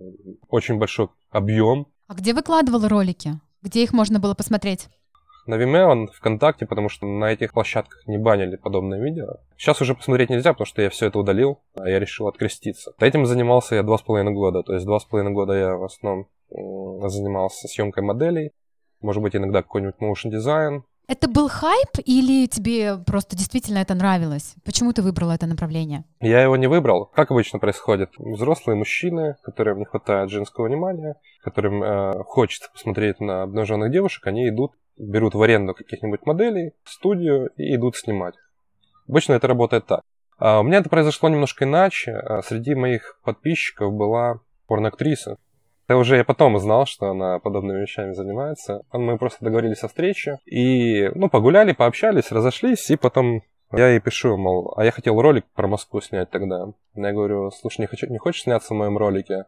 очень 0.48 0.78
большой 0.78 1.08
объем. 1.30 1.86
А 2.06 2.14
где 2.14 2.32
выкладывал 2.32 2.86
ролики? 2.86 3.40
Где 3.62 3.82
их 3.82 3.92
можно 3.92 4.20
было 4.20 4.34
посмотреть? 4.34 4.88
На 5.48 5.54
Vimeo, 5.54 6.08
ВКонтакте, 6.12 6.66
потому 6.66 6.90
что 6.90 7.06
на 7.06 7.32
этих 7.32 7.54
площадках 7.54 8.06
не 8.06 8.18
банили 8.18 8.56
подобные 8.56 9.02
видео. 9.02 9.38
Сейчас 9.56 9.80
уже 9.80 9.94
посмотреть 9.94 10.28
нельзя, 10.28 10.52
потому 10.52 10.66
что 10.66 10.82
я 10.82 10.90
все 10.90 11.06
это 11.06 11.18
удалил, 11.18 11.62
а 11.74 11.88
я 11.88 11.98
решил 11.98 12.28
откреститься. 12.28 12.92
Этим 13.00 13.24
занимался 13.24 13.74
я 13.76 13.82
два 13.82 13.96
с 13.96 14.02
половиной 14.02 14.34
года. 14.34 14.62
То 14.62 14.74
есть 14.74 14.84
два 14.84 15.00
с 15.00 15.06
половиной 15.06 15.32
года 15.32 15.54
я 15.54 15.74
в 15.74 15.84
основном 15.84 16.28
занимался 16.50 17.66
съемкой 17.66 18.02
моделей, 18.02 18.52
может 19.00 19.22
быть, 19.22 19.34
иногда 19.34 19.62
какой-нибудь 19.62 19.96
motion 20.02 20.30
дизайн, 20.30 20.84
это 21.08 21.26
был 21.26 21.48
хайп 21.48 21.88
или 22.04 22.46
тебе 22.46 22.98
просто 22.98 23.34
действительно 23.34 23.78
это 23.78 23.94
нравилось? 23.94 24.54
Почему 24.62 24.92
ты 24.92 25.00
выбрал 25.00 25.30
это 25.30 25.46
направление? 25.46 26.04
Я 26.20 26.42
его 26.42 26.54
не 26.58 26.66
выбрал. 26.66 27.06
Как 27.06 27.30
обычно 27.30 27.58
происходит? 27.58 28.10
Взрослые 28.18 28.76
мужчины, 28.76 29.36
которым 29.42 29.78
не 29.78 29.86
хватает 29.86 30.28
женского 30.28 30.66
внимания, 30.66 31.14
которым 31.42 31.82
э, 31.82 32.22
хочется 32.24 32.68
посмотреть 32.70 33.20
на 33.20 33.44
обнаженных 33.44 33.90
девушек, 33.90 34.26
они 34.26 34.50
идут, 34.50 34.72
берут 34.98 35.34
в 35.34 35.42
аренду 35.42 35.74
каких-нибудь 35.74 36.26
моделей, 36.26 36.72
студию 36.84 37.50
и 37.56 37.74
идут 37.74 37.96
снимать. 37.96 38.34
Обычно 39.08 39.34
это 39.34 39.46
работает 39.46 39.86
так. 39.86 40.02
А 40.38 40.60
у 40.60 40.62
меня 40.62 40.78
это 40.78 40.88
произошло 40.88 41.28
немножко 41.28 41.64
иначе. 41.64 42.12
А 42.12 42.42
среди 42.42 42.74
моих 42.74 43.18
подписчиков 43.24 43.92
была 43.92 44.40
порноактриса, 44.66 45.38
это 45.88 45.96
уже 45.96 46.16
я 46.18 46.24
потом 46.24 46.54
узнал, 46.54 46.84
что 46.84 47.08
она 47.08 47.38
подобными 47.38 47.80
вещами 47.80 48.12
занимается. 48.12 48.82
Мы 48.92 49.16
просто 49.16 49.42
договорились 49.42 49.82
о 49.82 49.88
встрече 49.88 50.38
и, 50.44 51.10
ну, 51.14 51.30
погуляли, 51.30 51.72
пообщались, 51.72 52.30
разошлись, 52.30 52.90
и 52.90 52.96
потом 52.96 53.42
я 53.72 53.88
ей 53.88 54.00
пишу, 54.00 54.36
мол, 54.36 54.74
а 54.76 54.84
я 54.84 54.90
хотел 54.90 55.20
ролик 55.20 55.46
про 55.54 55.66
Москву 55.66 56.02
снять 56.02 56.30
тогда. 56.30 56.66
Я 56.94 57.12
говорю, 57.12 57.50
слушай, 57.50 57.80
не, 57.80 57.86
хочу, 57.86 58.06
не 58.06 58.18
хочешь 58.18 58.42
сняться 58.42 58.74
в 58.74 58.76
моем 58.76 58.98
ролике? 58.98 59.46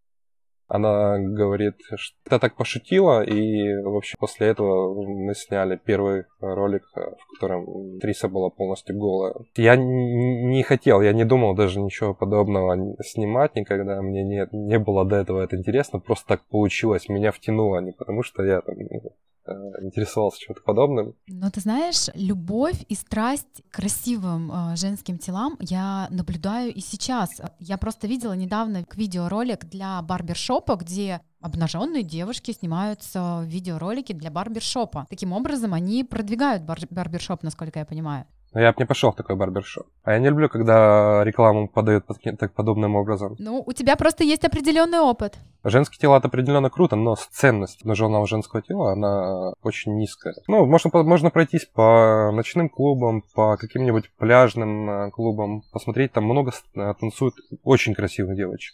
Она 0.73 1.19
говорит, 1.19 1.75
что 1.95 2.15
это 2.25 2.39
так 2.39 2.55
пошутила, 2.55 3.23
и 3.23 3.75
вообще 3.83 4.15
после 4.17 4.47
этого 4.47 5.03
мы 5.03 5.35
сняли 5.35 5.75
первый 5.75 6.23
ролик, 6.39 6.83
в 6.95 7.33
котором 7.33 7.99
Триса 7.99 8.29
была 8.29 8.49
полностью 8.49 8.97
голая. 8.97 9.35
Я 9.57 9.75
не 9.75 10.63
хотел, 10.63 11.01
я 11.01 11.11
не 11.11 11.25
думал 11.25 11.55
даже 11.55 11.81
ничего 11.81 12.13
подобного 12.13 12.95
снимать 13.03 13.53
никогда, 13.55 14.01
мне 14.01 14.23
не, 14.23 14.47
не 14.53 14.79
было 14.79 15.03
до 15.03 15.17
этого 15.17 15.41
это 15.41 15.57
интересно, 15.57 15.99
просто 15.99 16.25
так 16.29 16.41
получилось, 16.49 17.09
меня 17.09 17.33
втянуло, 17.33 17.79
а 17.79 17.81
не 17.81 17.91
потому 17.91 18.23
что 18.23 18.41
я 18.41 18.61
там 18.61 18.77
Э, 18.77 19.09
интересовался 19.47 20.39
чем-то 20.39 20.61
подобным. 20.61 21.15
Но 21.27 21.49
ты 21.49 21.61
знаешь, 21.61 22.09
любовь 22.13 22.85
и 22.87 22.95
страсть 22.95 23.63
к 23.69 23.75
красивым 23.75 24.51
э, 24.51 24.75
женским 24.75 25.17
телам 25.17 25.57
я 25.59 26.07
наблюдаю 26.09 26.73
и 26.73 26.79
сейчас. 26.79 27.41
Я 27.59 27.77
просто 27.77 28.07
видела 28.07 28.33
недавно 28.33 28.85
видеоролик 28.93 29.65
для 29.65 30.01
барбершопа, 30.01 30.75
где 30.75 31.21
обнаженные 31.39 32.03
девушки 32.03 32.51
снимаются 32.51 33.41
в 33.43 33.45
видеоролике 33.45 34.13
для 34.13 34.29
барбершопа. 34.29 35.07
Таким 35.09 35.33
образом, 35.33 35.73
они 35.73 36.03
продвигают 36.03 36.63
бар- 36.63 36.87
барбершоп, 36.89 37.43
насколько 37.43 37.79
я 37.79 37.85
понимаю. 37.85 38.25
Но 38.53 38.59
я 38.59 38.71
бы 38.71 38.75
не 38.79 38.85
пошел 38.85 39.11
в 39.11 39.15
такой 39.15 39.35
барбершоп. 39.35 39.87
А 40.03 40.13
я 40.13 40.19
не 40.19 40.27
люблю, 40.27 40.49
когда 40.49 41.23
рекламу 41.23 41.69
подают 41.69 42.05
под, 42.05 42.17
так 42.37 42.53
подобным 42.53 42.95
образом. 42.95 43.35
Ну, 43.39 43.63
у 43.65 43.71
тебя 43.71 43.95
просто 43.95 44.23
есть 44.23 44.43
определенный 44.43 44.99
опыт. 44.99 45.37
Женские 45.63 45.99
тела 45.99 46.17
это 46.17 46.27
определенно 46.27 46.69
круто, 46.69 46.95
но 46.95 47.15
ценность 47.15 47.85
наженного 47.85 48.27
женского 48.27 48.61
тела, 48.61 48.93
она 48.93 49.53
очень 49.61 49.95
низкая. 49.95 50.35
Ну, 50.47 50.65
можно, 50.65 50.89
можно 51.03 51.29
пройтись 51.29 51.65
по 51.65 52.31
ночным 52.33 52.67
клубам, 52.67 53.23
по 53.33 53.57
каким-нибудь 53.57 54.11
пляжным 54.17 54.89
э, 54.89 55.11
клубам, 55.11 55.61
посмотреть, 55.71 56.11
там 56.11 56.25
много 56.25 56.51
э, 56.75 56.93
танцуют 56.99 57.35
очень 57.63 57.93
красивых 57.93 58.35
девочек 58.35 58.73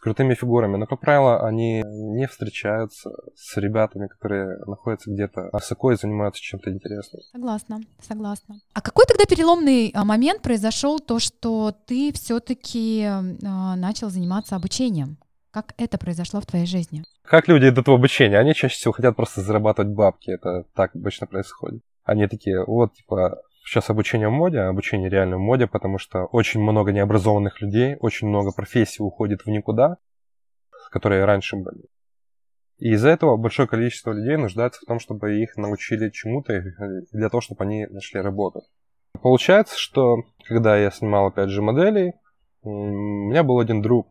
с 0.00 0.02
крутыми 0.02 0.34
фигурами, 0.34 0.76
но, 0.76 0.86
как 0.86 1.00
правило, 1.00 1.46
они 1.46 1.82
не 1.84 2.26
встречаются 2.26 3.10
с 3.34 3.56
ребятами, 3.58 4.06
которые 4.06 4.58
находятся 4.66 5.10
где-то 5.10 5.50
высоко 5.52 5.92
и 5.92 5.96
занимаются 5.96 6.40
чем-то 6.40 6.70
интересным. 6.70 7.20
Согласна, 7.32 7.80
согласна. 8.00 8.60
А 8.72 8.80
какой 8.80 9.04
тогда 9.04 9.24
переломный 9.24 9.90
а, 9.94 10.04
момент 10.04 10.40
произошел, 10.40 11.00
то, 11.00 11.18
что 11.18 11.74
ты 11.86 12.12
все-таки 12.14 13.04
а, 13.04 13.76
начал 13.76 14.08
заниматься 14.08 14.56
обучением? 14.56 15.18
Как 15.50 15.74
это 15.76 15.98
произошло 15.98 16.40
в 16.40 16.46
твоей 16.46 16.66
жизни? 16.66 17.04
Как 17.22 17.48
люди 17.48 17.68
идут 17.68 17.88
в 17.88 17.92
обучение? 17.92 18.38
Они 18.38 18.54
чаще 18.54 18.76
всего 18.76 18.92
хотят 18.92 19.16
просто 19.16 19.42
зарабатывать 19.42 19.92
бабки. 19.92 20.30
Это 20.30 20.64
так 20.74 20.94
обычно 20.94 21.26
происходит. 21.26 21.82
Они 22.04 22.26
такие, 22.26 22.64
вот, 22.64 22.94
типа, 22.94 23.42
сейчас 23.70 23.88
обучение 23.88 24.28
в 24.28 24.32
моде, 24.32 24.58
обучение 24.58 25.08
реально 25.08 25.36
в 25.36 25.40
моде, 25.40 25.68
потому 25.68 25.98
что 25.98 26.24
очень 26.24 26.60
много 26.60 26.90
необразованных 26.90 27.60
людей, 27.60 27.96
очень 28.00 28.26
много 28.26 28.50
профессий 28.50 29.00
уходит 29.00 29.42
в 29.42 29.46
никуда, 29.46 29.98
которые 30.90 31.24
раньше 31.24 31.56
были. 31.56 31.84
И 32.78 32.90
из-за 32.94 33.10
этого 33.10 33.36
большое 33.36 33.68
количество 33.68 34.10
людей 34.10 34.36
нуждается 34.36 34.80
в 34.80 34.88
том, 34.88 34.98
чтобы 34.98 35.40
их 35.40 35.56
научили 35.56 36.10
чему-то 36.10 36.64
для 37.12 37.28
того, 37.28 37.40
чтобы 37.40 37.62
они 37.62 37.86
нашли 37.86 38.20
работу. 38.20 38.62
Получается, 39.22 39.78
что 39.78 40.24
когда 40.48 40.76
я 40.76 40.90
снимал 40.90 41.26
опять 41.26 41.50
же 41.50 41.62
моделей, 41.62 42.14
у 42.62 42.70
меня 42.70 43.44
был 43.44 43.60
один 43.60 43.82
друг. 43.82 44.08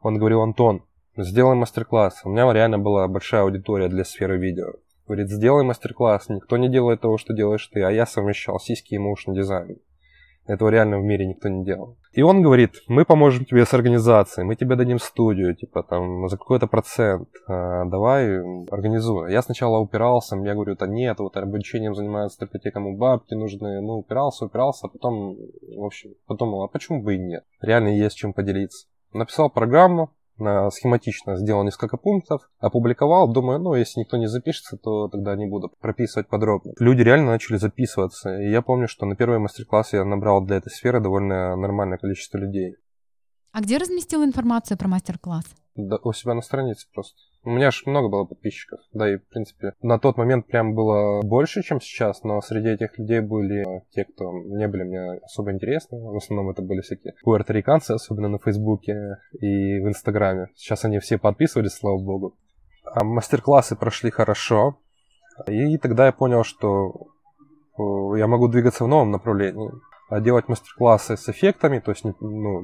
Он 0.00 0.18
говорил, 0.18 0.40
Антон, 0.40 0.84
сделай 1.16 1.54
мастер-класс. 1.54 2.22
У 2.24 2.30
меня 2.30 2.52
реально 2.52 2.78
была 2.78 3.06
большая 3.06 3.42
аудитория 3.42 3.88
для 3.88 4.04
сферы 4.04 4.38
видео. 4.38 4.72
Говорит, 5.06 5.28
сделай 5.28 5.64
мастер-класс, 5.64 6.28
никто 6.28 6.56
не 6.56 6.68
делает 6.68 7.00
того, 7.00 7.18
что 7.18 7.34
делаешь 7.34 7.66
ты, 7.66 7.82
а 7.82 7.90
я 7.90 8.06
совмещал 8.06 8.60
сиськи 8.60 8.94
и 8.94 8.98
motion 8.98 9.34
дизайн. 9.34 9.78
Этого 10.46 10.68
реально 10.68 10.98
в 10.98 11.04
мире 11.04 11.26
никто 11.26 11.48
не 11.48 11.64
делал. 11.64 11.96
И 12.12 12.22
он 12.22 12.42
говорит, 12.42 12.82
мы 12.88 13.04
поможем 13.04 13.44
тебе 13.44 13.64
с 13.64 13.72
организацией, 13.72 14.44
мы 14.44 14.56
тебе 14.56 14.74
дадим 14.74 14.98
студию, 14.98 15.54
типа 15.54 15.84
там 15.84 16.28
за 16.28 16.36
какой-то 16.36 16.66
процент, 16.66 17.28
а, 17.46 17.84
давай 17.84 18.40
организуй. 18.68 19.30
Я 19.30 19.42
сначала 19.42 19.78
упирался, 19.78 20.34
мне 20.34 20.52
говорю, 20.54 20.74
да 20.74 20.88
нет, 20.88 21.20
вот 21.20 21.36
обучением 21.36 21.94
занимаются 21.94 22.40
только 22.40 22.58
те, 22.58 22.72
кому 22.72 22.96
бабки 22.96 23.34
нужны. 23.34 23.80
Ну, 23.80 23.98
упирался, 23.98 24.46
упирался, 24.46 24.86
а 24.86 24.90
потом, 24.90 25.36
в 25.36 25.84
общем, 25.84 26.14
подумал, 26.26 26.64
а 26.64 26.68
почему 26.68 27.00
бы 27.00 27.14
и 27.14 27.18
нет? 27.18 27.44
Реально 27.60 27.96
есть 27.96 28.16
чем 28.16 28.32
поделиться. 28.32 28.88
Написал 29.12 29.50
программу, 29.50 30.10
схематично 30.70 31.36
сделал 31.36 31.64
несколько 31.64 31.96
пунктов, 31.96 32.48
опубликовал, 32.58 33.32
думаю, 33.32 33.58
ну, 33.60 33.74
если 33.74 34.00
никто 34.00 34.16
не 34.16 34.26
запишется, 34.26 34.76
то 34.76 35.08
тогда 35.08 35.36
не 35.36 35.46
буду 35.46 35.70
прописывать 35.80 36.28
подробно. 36.28 36.72
Люди 36.78 37.02
реально 37.02 37.32
начали 37.32 37.56
записываться, 37.56 38.38
и 38.40 38.50
я 38.50 38.62
помню, 38.62 38.88
что 38.88 39.06
на 39.06 39.16
первый 39.16 39.38
мастер-класс 39.38 39.92
я 39.92 40.04
набрал 40.04 40.44
для 40.44 40.56
этой 40.56 40.70
сферы 40.70 41.00
довольно 41.00 41.56
нормальное 41.56 41.98
количество 41.98 42.38
людей. 42.38 42.76
А 43.52 43.60
где 43.60 43.78
разместил 43.78 44.24
информацию 44.24 44.78
про 44.78 44.88
мастер-класс? 44.88 45.44
Да, 45.74 45.98
у 46.02 46.12
себя 46.12 46.34
на 46.34 46.42
странице 46.42 46.86
просто. 46.92 47.18
У 47.42 47.50
меня 47.50 47.70
же 47.70 47.82
много 47.86 48.08
было 48.08 48.24
подписчиков. 48.24 48.80
Да, 48.92 49.10
и, 49.10 49.16
в 49.16 49.26
принципе, 49.28 49.72
на 49.80 49.98
тот 49.98 50.18
момент 50.18 50.46
прям 50.46 50.74
было 50.74 51.22
больше, 51.22 51.62
чем 51.62 51.80
сейчас, 51.80 52.22
но 52.22 52.40
среди 52.42 52.68
этих 52.68 52.98
людей 52.98 53.20
были 53.20 53.64
те, 53.92 54.04
кто 54.04 54.30
не 54.32 54.68
были 54.68 54.82
мне 54.82 55.12
особо 55.24 55.52
интересны. 55.52 55.98
В 55.98 56.16
основном 56.16 56.50
это 56.50 56.60
были 56.60 56.82
всякие 56.82 57.14
пуэрториканцы, 57.22 57.92
особенно 57.92 58.28
на 58.28 58.38
Фейсбуке 58.38 59.16
и 59.32 59.80
в 59.80 59.88
Инстаграме. 59.88 60.48
Сейчас 60.54 60.84
они 60.84 60.98
все 60.98 61.16
подписывались, 61.16 61.72
слава 61.72 61.98
богу. 61.98 62.36
А 62.84 63.04
мастер-классы 63.04 63.74
прошли 63.74 64.10
хорошо. 64.10 64.78
И 65.46 65.78
тогда 65.78 66.06
я 66.06 66.12
понял, 66.12 66.44
что 66.44 67.08
э, 67.78 68.18
я 68.18 68.26
могу 68.26 68.48
двигаться 68.48 68.84
в 68.84 68.88
новом 68.88 69.12
направлении. 69.12 69.70
А 70.10 70.20
делать 70.20 70.48
мастер-классы 70.48 71.16
с 71.16 71.28
эффектами, 71.28 71.78
то 71.78 71.92
есть 71.92 72.04
не, 72.04 72.12
ну, 72.20 72.60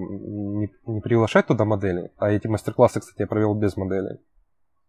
не, 0.58 0.68
не 0.84 1.00
приглашать 1.00 1.46
туда 1.46 1.64
модели, 1.64 2.10
а 2.18 2.30
эти 2.30 2.48
мастер-классы, 2.48 3.00
кстати, 3.00 3.20
я 3.20 3.26
провел 3.28 3.54
без 3.54 3.76
моделей. 3.76 4.18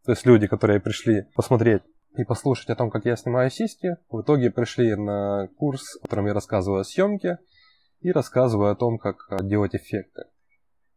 То 0.08 0.14
есть 0.14 0.26
люди, 0.26 0.48
которые 0.48 0.80
пришли 0.80 1.26
посмотреть 1.36 1.82
и 2.18 2.24
послушать 2.24 2.70
о 2.70 2.76
том, 2.78 2.90
как 2.90 3.04
я 3.04 3.18
снимаю 3.18 3.52
сиськи, 3.52 3.98
в 4.10 4.22
итоге 4.22 4.50
пришли 4.50 4.96
на 4.96 5.50
курс, 5.58 5.98
в 5.98 6.04
котором 6.04 6.28
я 6.28 6.34
рассказываю 6.34 6.80
о 6.80 6.86
съемке 6.86 7.40
и 8.00 8.14
рассказываю 8.14 8.72
о 8.72 8.76
том, 8.76 9.00
как 9.00 9.18
делать 9.42 9.76
эффекты. 9.76 10.24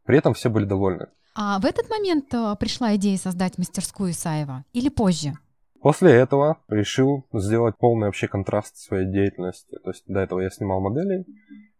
При 0.05 0.17
этом 0.17 0.33
все 0.33 0.49
были 0.49 0.65
довольны. 0.65 1.09
А 1.35 1.59
в 1.59 1.65
этот 1.65 1.91
момент 1.91 2.33
э, 2.33 2.55
пришла 2.61 2.95
идея 2.95 3.19
создать 3.19 3.59
мастерскую 3.59 4.13
Исаева 4.13 4.65
или 4.73 4.89
позже? 4.89 5.33
После 5.81 6.13
этого 6.13 6.59
решил 6.69 7.27
сделать 7.33 7.77
полный 7.79 8.07
вообще 8.07 8.29
контраст 8.29 8.77
своей 8.77 9.11
деятельности. 9.11 9.77
То 9.83 9.91
есть 9.91 10.05
до 10.07 10.21
этого 10.21 10.39
я 10.39 10.51
снимал 10.51 10.81
модели, 10.81 11.25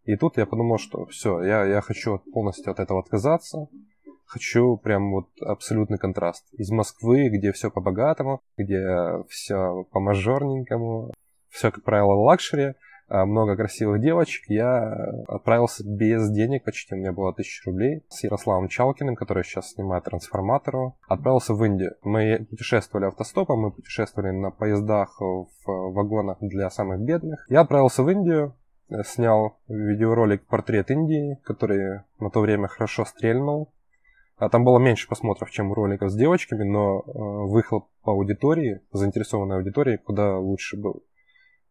и 0.03 0.17
тут 0.17 0.35
я 0.35 0.45
подумал, 0.45 0.79
что 0.79 1.05
все, 1.05 1.41
я, 1.43 1.63
я 1.63 1.79
хочу 1.79 2.19
полностью 2.33 2.71
от 2.73 2.79
этого 2.81 2.99
отказаться. 2.99 3.69
Хочу 4.31 4.77
прям 4.77 5.11
вот 5.11 5.27
абсолютный 5.41 5.97
контраст. 5.97 6.45
Из 6.53 6.71
Москвы, 6.71 7.27
где 7.27 7.51
все 7.51 7.69
по-богатому, 7.69 8.39
где 8.57 8.81
все 9.27 9.83
по-мажорненькому, 9.91 11.11
все, 11.49 11.69
как 11.69 11.83
правило, 11.83 12.13
luxury, 12.13 12.75
а, 13.09 13.25
много 13.25 13.57
красивых 13.57 13.99
девочек, 13.99 14.45
я 14.47 14.93
отправился 15.27 15.83
без 15.85 16.31
денег, 16.31 16.63
почти 16.63 16.95
у 16.95 16.97
меня 16.97 17.11
было 17.11 17.33
1000 17.33 17.63
рублей, 17.65 18.05
с 18.07 18.23
Ярославом 18.23 18.69
Чалкиным, 18.69 19.17
который 19.17 19.43
сейчас 19.43 19.71
снимает 19.71 20.05
«Трансформатору», 20.05 20.95
отправился 21.09 21.53
в 21.53 21.61
Индию. 21.65 21.97
Мы 22.01 22.47
путешествовали 22.49 23.07
автостопом, 23.07 23.59
мы 23.59 23.71
путешествовали 23.71 24.31
на 24.31 24.49
поездах 24.49 25.19
в 25.19 25.45
вагонах 25.65 26.37
для 26.39 26.69
самых 26.69 27.01
бедных. 27.01 27.45
Я 27.49 27.61
отправился 27.61 28.01
в 28.01 28.09
Индию, 28.09 28.55
снял 29.03 29.59
видеоролик 29.67 30.47
«Портрет 30.47 30.89
Индии», 30.89 31.37
который 31.43 32.03
на 32.21 32.29
то 32.29 32.39
время 32.39 32.69
хорошо 32.69 33.03
стрельнул. 33.03 33.73
А 34.37 34.49
там 34.49 34.63
было 34.63 34.79
меньше 34.79 35.07
просмотров, 35.07 35.51
чем 35.51 35.71
у 35.71 35.73
роликов 35.73 36.09
с 36.09 36.15
девочками, 36.15 36.63
но 36.63 36.99
э, 36.99 37.11
выхлоп 37.13 37.87
по 38.03 38.11
аудитории, 38.13 38.81
заинтересованной 38.91 39.57
аудитории, 39.57 39.97
куда 39.97 40.37
лучше 40.37 40.77
был 40.77 41.03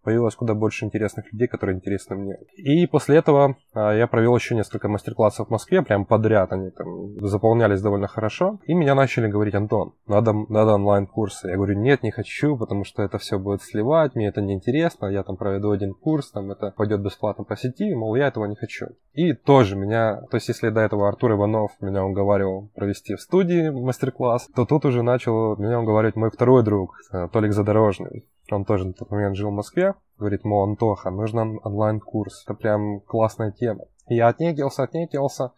появилось 0.03 0.35
куда 0.35 0.55
больше 0.55 0.85
интересных 0.85 1.33
людей, 1.33 1.49
которые 1.49 1.77
интересны 1.77 2.17
мне. 2.17 2.39
И 2.57 2.87
после 2.87 3.17
этого 3.17 3.57
а, 3.73 3.93
я 3.93 4.07
провел 4.07 4.35
еще 4.35 4.55
несколько 4.55 4.89
мастер-классов 4.89 5.49
в 5.49 5.51
Москве, 5.51 5.83
прям 5.83 6.05
подряд 6.05 6.53
они 6.53 6.71
там 6.71 7.19
заполнялись 7.27 7.81
довольно 7.81 8.09
хорошо. 8.09 8.59
И 8.65 8.75
меня 8.75 8.95
начали 8.95 9.29
говорить, 9.29 9.55
Антон, 9.55 9.93
надо, 10.07 10.33
надо 10.49 10.75
онлайн-курсы. 10.75 11.49
Я 11.49 11.57
говорю, 11.57 11.79
нет, 11.79 12.03
не 12.03 12.11
хочу, 12.11 12.57
потому 12.57 12.85
что 12.85 13.03
это 13.03 13.19
все 13.19 13.39
будет 13.39 13.63
сливать, 13.63 14.15
мне 14.15 14.29
это 14.29 14.41
неинтересно, 14.41 15.07
я 15.07 15.23
там 15.23 15.37
проведу 15.37 15.71
один 15.71 15.95
курс, 15.95 16.31
там 16.31 16.51
это 16.51 16.73
пойдет 16.77 17.01
бесплатно 17.01 17.45
по 17.45 17.57
сети, 17.57 17.95
мол, 17.95 18.15
я 18.15 18.29
этого 18.29 18.47
не 18.47 18.57
хочу. 18.57 18.87
И 19.13 19.33
тоже 19.33 19.77
меня, 19.77 20.23
то 20.31 20.37
есть 20.37 20.49
если 20.49 20.71
до 20.71 20.81
этого 20.81 21.09
Артур 21.09 21.33
Иванов 21.33 21.73
меня 21.81 22.05
уговаривал 22.05 22.71
провести 22.75 23.15
в 23.15 23.21
студии 23.21 23.69
мастер-класс, 23.69 24.49
то 24.55 24.65
тут 24.65 24.85
уже 24.85 25.03
начал 25.03 25.57
меня 25.57 25.81
уговаривать 25.81 26.17
мой 26.17 26.31
второй 26.31 26.63
друг, 26.63 26.97
э, 27.13 27.29
Толик 27.33 27.53
Задорожный 27.53 28.25
он 28.57 28.65
тоже 28.65 28.87
на 28.87 28.93
тот 28.93 29.11
момент 29.11 29.37
жил 29.37 29.51
в 29.51 29.55
Москве, 29.55 29.95
говорит, 30.19 30.45
мол, 30.45 30.65
Антоха, 30.65 31.11
нужен 31.11 31.61
онлайн-курс, 31.63 32.45
это 32.45 32.55
прям 32.55 33.01
классная 33.01 33.53
тема. 33.53 33.85
Я 34.07 34.29
отнекился, 34.29 34.83
отнекился, 34.83 35.53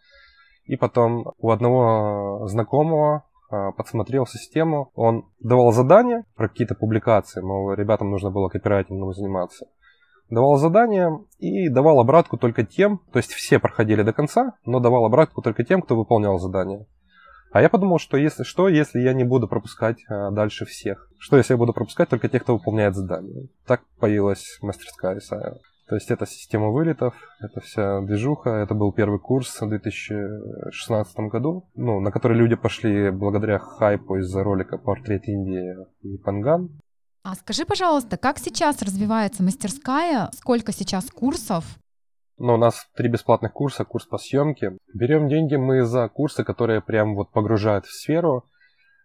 и 0.65 0.75
потом 0.75 1.33
у 1.37 1.49
одного 1.49 2.47
знакомого 2.47 3.25
а, 3.49 3.71
подсмотрел 3.71 4.25
систему, 4.25 4.91
он 4.95 5.25
давал 5.39 5.71
задания 5.71 6.25
про 6.35 6.49
какие-то 6.49 6.75
публикации, 6.75 7.41
мол, 7.41 7.73
ребятам 7.73 8.09
нужно 8.09 8.31
было 8.31 8.49
копирайтингом 8.49 9.13
заниматься. 9.13 9.67
Давал 10.29 10.55
задания 10.55 11.19
и 11.37 11.69
давал 11.69 11.99
обратку 11.99 12.37
только 12.37 12.65
тем, 12.65 12.99
то 13.11 13.17
есть 13.17 13.31
все 13.33 13.59
проходили 13.59 14.01
до 14.03 14.13
конца, 14.13 14.53
но 14.65 14.79
давал 14.79 15.05
обратку 15.05 15.41
только 15.41 15.63
тем, 15.63 15.81
кто 15.81 15.95
выполнял 15.95 16.39
задания. 16.39 16.87
А 17.53 17.61
я 17.61 17.69
подумал, 17.69 17.99
что 17.99 18.17
если 18.17 18.41
что, 18.41 18.67
если 18.67 18.99
я 18.99 19.13
не 19.13 19.23
буду 19.23 19.47
пропускать 19.47 20.03
а, 20.09 20.31
дальше 20.31 20.65
всех? 20.65 21.07
Что 21.19 21.37
если 21.37 21.53
я 21.53 21.57
буду 21.57 21.71
пропускать 21.71 22.09
только 22.09 22.27
тех, 22.27 22.41
кто 22.41 22.57
выполняет 22.57 22.95
задания? 22.95 23.47
Так 23.67 23.83
появилась 23.99 24.57
мастерская 24.63 25.19
Исаева. 25.19 25.59
То 25.87 25.95
есть 25.95 26.09
это 26.09 26.25
система 26.25 26.69
вылетов, 26.69 27.13
это 27.39 27.61
вся 27.61 28.01
движуха. 28.01 28.49
Это 28.49 28.73
был 28.73 28.91
первый 28.91 29.19
курс 29.19 29.61
в 29.61 29.69
2016 29.69 31.15
году, 31.31 31.69
ну, 31.75 31.99
на 31.99 32.11
который 32.11 32.35
люди 32.35 32.55
пошли 32.55 33.11
благодаря 33.11 33.59
хайпу 33.59 34.15
из-за 34.15 34.43
ролика 34.43 34.79
«Портрет 34.79 35.27
Индии» 35.27 35.75
и 36.01 36.17
«Панган». 36.17 36.69
А 37.21 37.35
скажи, 37.35 37.65
пожалуйста, 37.65 38.17
как 38.17 38.39
сейчас 38.39 38.81
развивается 38.81 39.43
мастерская? 39.43 40.31
Сколько 40.33 40.71
сейчас 40.73 41.11
курсов? 41.11 41.63
Но 42.37 42.55
у 42.55 42.57
нас 42.57 42.87
три 42.95 43.09
бесплатных 43.09 43.53
курса, 43.53 43.85
курс 43.85 44.05
по 44.05 44.17
съемке. 44.17 44.77
Берем 44.93 45.27
деньги 45.29 45.55
мы 45.55 45.83
за 45.83 46.09
курсы, 46.09 46.43
которые 46.43 46.81
прям 46.81 47.15
вот 47.15 47.31
погружают 47.31 47.85
в 47.85 47.93
сферу, 47.93 48.45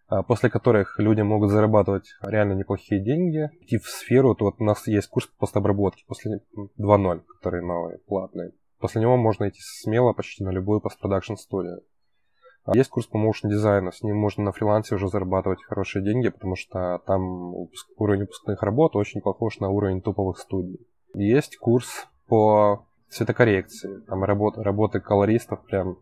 а, 0.08 0.22
после 0.22 0.48
которых 0.48 0.98
люди 0.98 1.20
могут 1.20 1.50
зарабатывать 1.50 2.14
реально 2.22 2.54
неплохие 2.54 3.02
деньги. 3.02 3.50
И 3.66 3.76
в 3.76 3.86
сферу, 3.86 4.34
то 4.34 4.46
вот 4.46 4.56
у 4.58 4.64
нас 4.64 4.86
есть 4.86 5.08
курс 5.08 5.26
постобработки 5.38 6.04
после 6.06 6.40
2.0, 6.78 7.22
который 7.28 7.62
новый, 7.62 7.98
платный. 8.06 8.52
После 8.78 9.02
него 9.02 9.16
можно 9.16 9.48
идти 9.48 9.60
смело 9.60 10.12
почти 10.12 10.44
на 10.44 10.50
любую 10.50 10.80
постпродакшн 10.80 11.34
студию. 11.34 11.82
А 12.64 12.76
есть 12.76 12.90
курс 12.90 13.06
по 13.06 13.16
моушн 13.16 13.48
дизайну, 13.48 13.92
с 13.92 14.02
ним 14.02 14.16
можно 14.16 14.44
на 14.44 14.52
фрилансе 14.52 14.94
уже 14.94 15.08
зарабатывать 15.08 15.62
хорошие 15.64 16.04
деньги, 16.04 16.28
потому 16.28 16.54
что 16.54 17.00
там 17.06 17.54
уровень 17.96 18.20
выпускных 18.20 18.62
работ 18.62 18.94
очень 18.94 19.22
похож 19.22 19.58
на 19.58 19.70
уровень 19.70 20.02
топовых 20.02 20.38
студий. 20.38 20.86
Есть 21.14 21.56
курс 21.56 22.06
по 22.26 22.86
цветокоррекции, 23.10 24.00
там 24.06 24.24
работы, 24.24 24.62
работы 24.62 25.00
колористов 25.00 25.64
прям 25.66 25.98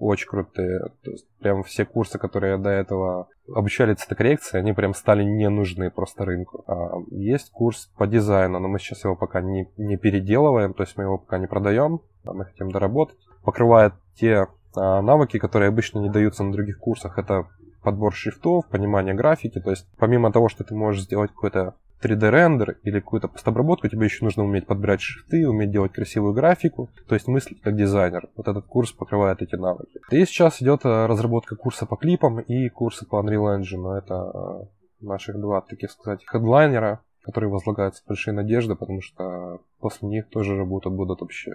очень 0.00 0.28
крутые. 0.28 0.80
То 1.04 1.10
есть 1.10 1.26
прям 1.40 1.62
все 1.62 1.84
курсы, 1.84 2.18
которые 2.18 2.56
до 2.56 2.70
этого 2.70 3.28
обучали 3.54 3.94
цветокоррекции, 3.94 4.58
они 4.58 4.72
прям 4.72 4.94
стали 4.94 5.22
не 5.22 5.48
нужны 5.48 5.90
просто 5.90 6.24
рынку. 6.24 6.64
А 6.66 7.02
есть 7.10 7.50
курс 7.50 7.90
по 7.96 8.06
дизайну, 8.06 8.58
но 8.58 8.68
мы 8.68 8.78
сейчас 8.78 9.04
его 9.04 9.14
пока 9.14 9.42
не, 9.42 9.68
не 9.76 9.96
переделываем, 9.96 10.72
то 10.72 10.82
есть 10.82 10.96
мы 10.96 11.04
его 11.04 11.18
пока 11.18 11.38
не 11.38 11.46
продаем, 11.46 12.00
а 12.24 12.32
мы 12.32 12.46
хотим 12.46 12.70
доработать. 12.70 13.18
Покрывает 13.44 13.92
те 14.14 14.48
а, 14.74 15.02
навыки, 15.02 15.38
которые 15.38 15.68
обычно 15.68 15.98
не 15.98 16.10
даются 16.10 16.44
на 16.44 16.52
других 16.52 16.78
курсах. 16.78 17.18
Это 17.18 17.46
подбор 17.82 18.14
шрифтов, 18.14 18.66
понимание 18.68 19.14
графики. 19.14 19.60
То 19.60 19.70
есть 19.70 19.86
помимо 19.98 20.32
того, 20.32 20.48
что 20.48 20.64
ты 20.64 20.74
можешь 20.74 21.02
сделать 21.02 21.30
какой-то 21.30 21.74
3D-рендер 22.02 22.78
или 22.82 23.00
какую-то 23.00 23.28
постобработку, 23.28 23.88
тебе 23.88 24.06
еще 24.06 24.24
нужно 24.24 24.44
уметь 24.44 24.66
подбирать 24.66 25.00
шрифты, 25.00 25.48
уметь 25.48 25.70
делать 25.70 25.92
красивую 25.92 26.34
графику, 26.34 26.90
то 27.08 27.14
есть 27.14 27.28
мыслить 27.28 27.60
как 27.60 27.76
дизайнер. 27.76 28.28
Вот 28.36 28.48
этот 28.48 28.66
курс 28.66 28.92
покрывает 28.92 29.42
эти 29.42 29.56
навыки. 29.56 30.00
И 30.10 30.24
сейчас 30.24 30.62
идет 30.62 30.84
э, 30.84 31.06
разработка 31.06 31.56
курса 31.56 31.86
по 31.86 31.96
клипам 31.96 32.40
и 32.40 32.68
курса 32.68 33.06
по 33.06 33.22
Unreal 33.22 33.60
Engine. 33.60 33.98
Это 33.98 34.14
э, 34.14 35.04
наших 35.04 35.40
два, 35.40 35.60
таких 35.60 35.90
сказать, 35.90 36.24
хедлайнера, 36.26 37.02
которые 37.22 37.50
возлагаются 37.50 38.02
большие 38.06 38.34
надежды, 38.34 38.74
потому 38.74 39.00
что 39.02 39.60
после 39.78 40.08
них 40.08 40.28
тоже 40.30 40.56
работы 40.56 40.90
будут 40.90 41.20
вообще 41.20 41.52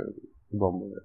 бомбовые. 0.52 1.02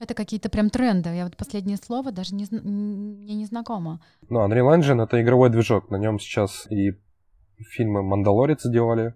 Это 0.00 0.14
какие-то 0.14 0.48
прям 0.48 0.70
тренды. 0.70 1.08
Я 1.10 1.24
вот 1.24 1.36
последнее 1.36 1.76
слово 1.76 2.12
даже 2.12 2.34
не, 2.34 2.46
мне 2.50 3.34
не 3.34 3.44
знакомо. 3.44 4.00
Ну, 4.28 4.46
Unreal 4.46 4.78
Engine— 4.78 5.02
это 5.04 5.20
игровой 5.20 5.50
движок. 5.50 5.90
На 5.90 5.96
нем 5.96 6.20
сейчас 6.20 6.70
и 6.70 6.92
фильмы 7.70 8.02
«Мандалорец» 8.02 8.66
делали, 8.66 9.14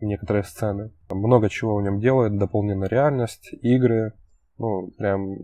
некоторые 0.00 0.44
сцены. 0.44 0.92
Много 1.10 1.48
чего 1.48 1.76
в 1.76 1.82
нем 1.82 2.00
делают, 2.00 2.36
дополненная 2.36 2.88
реальность, 2.88 3.50
игры. 3.62 4.12
Ну, 4.58 4.90
прям 4.98 5.36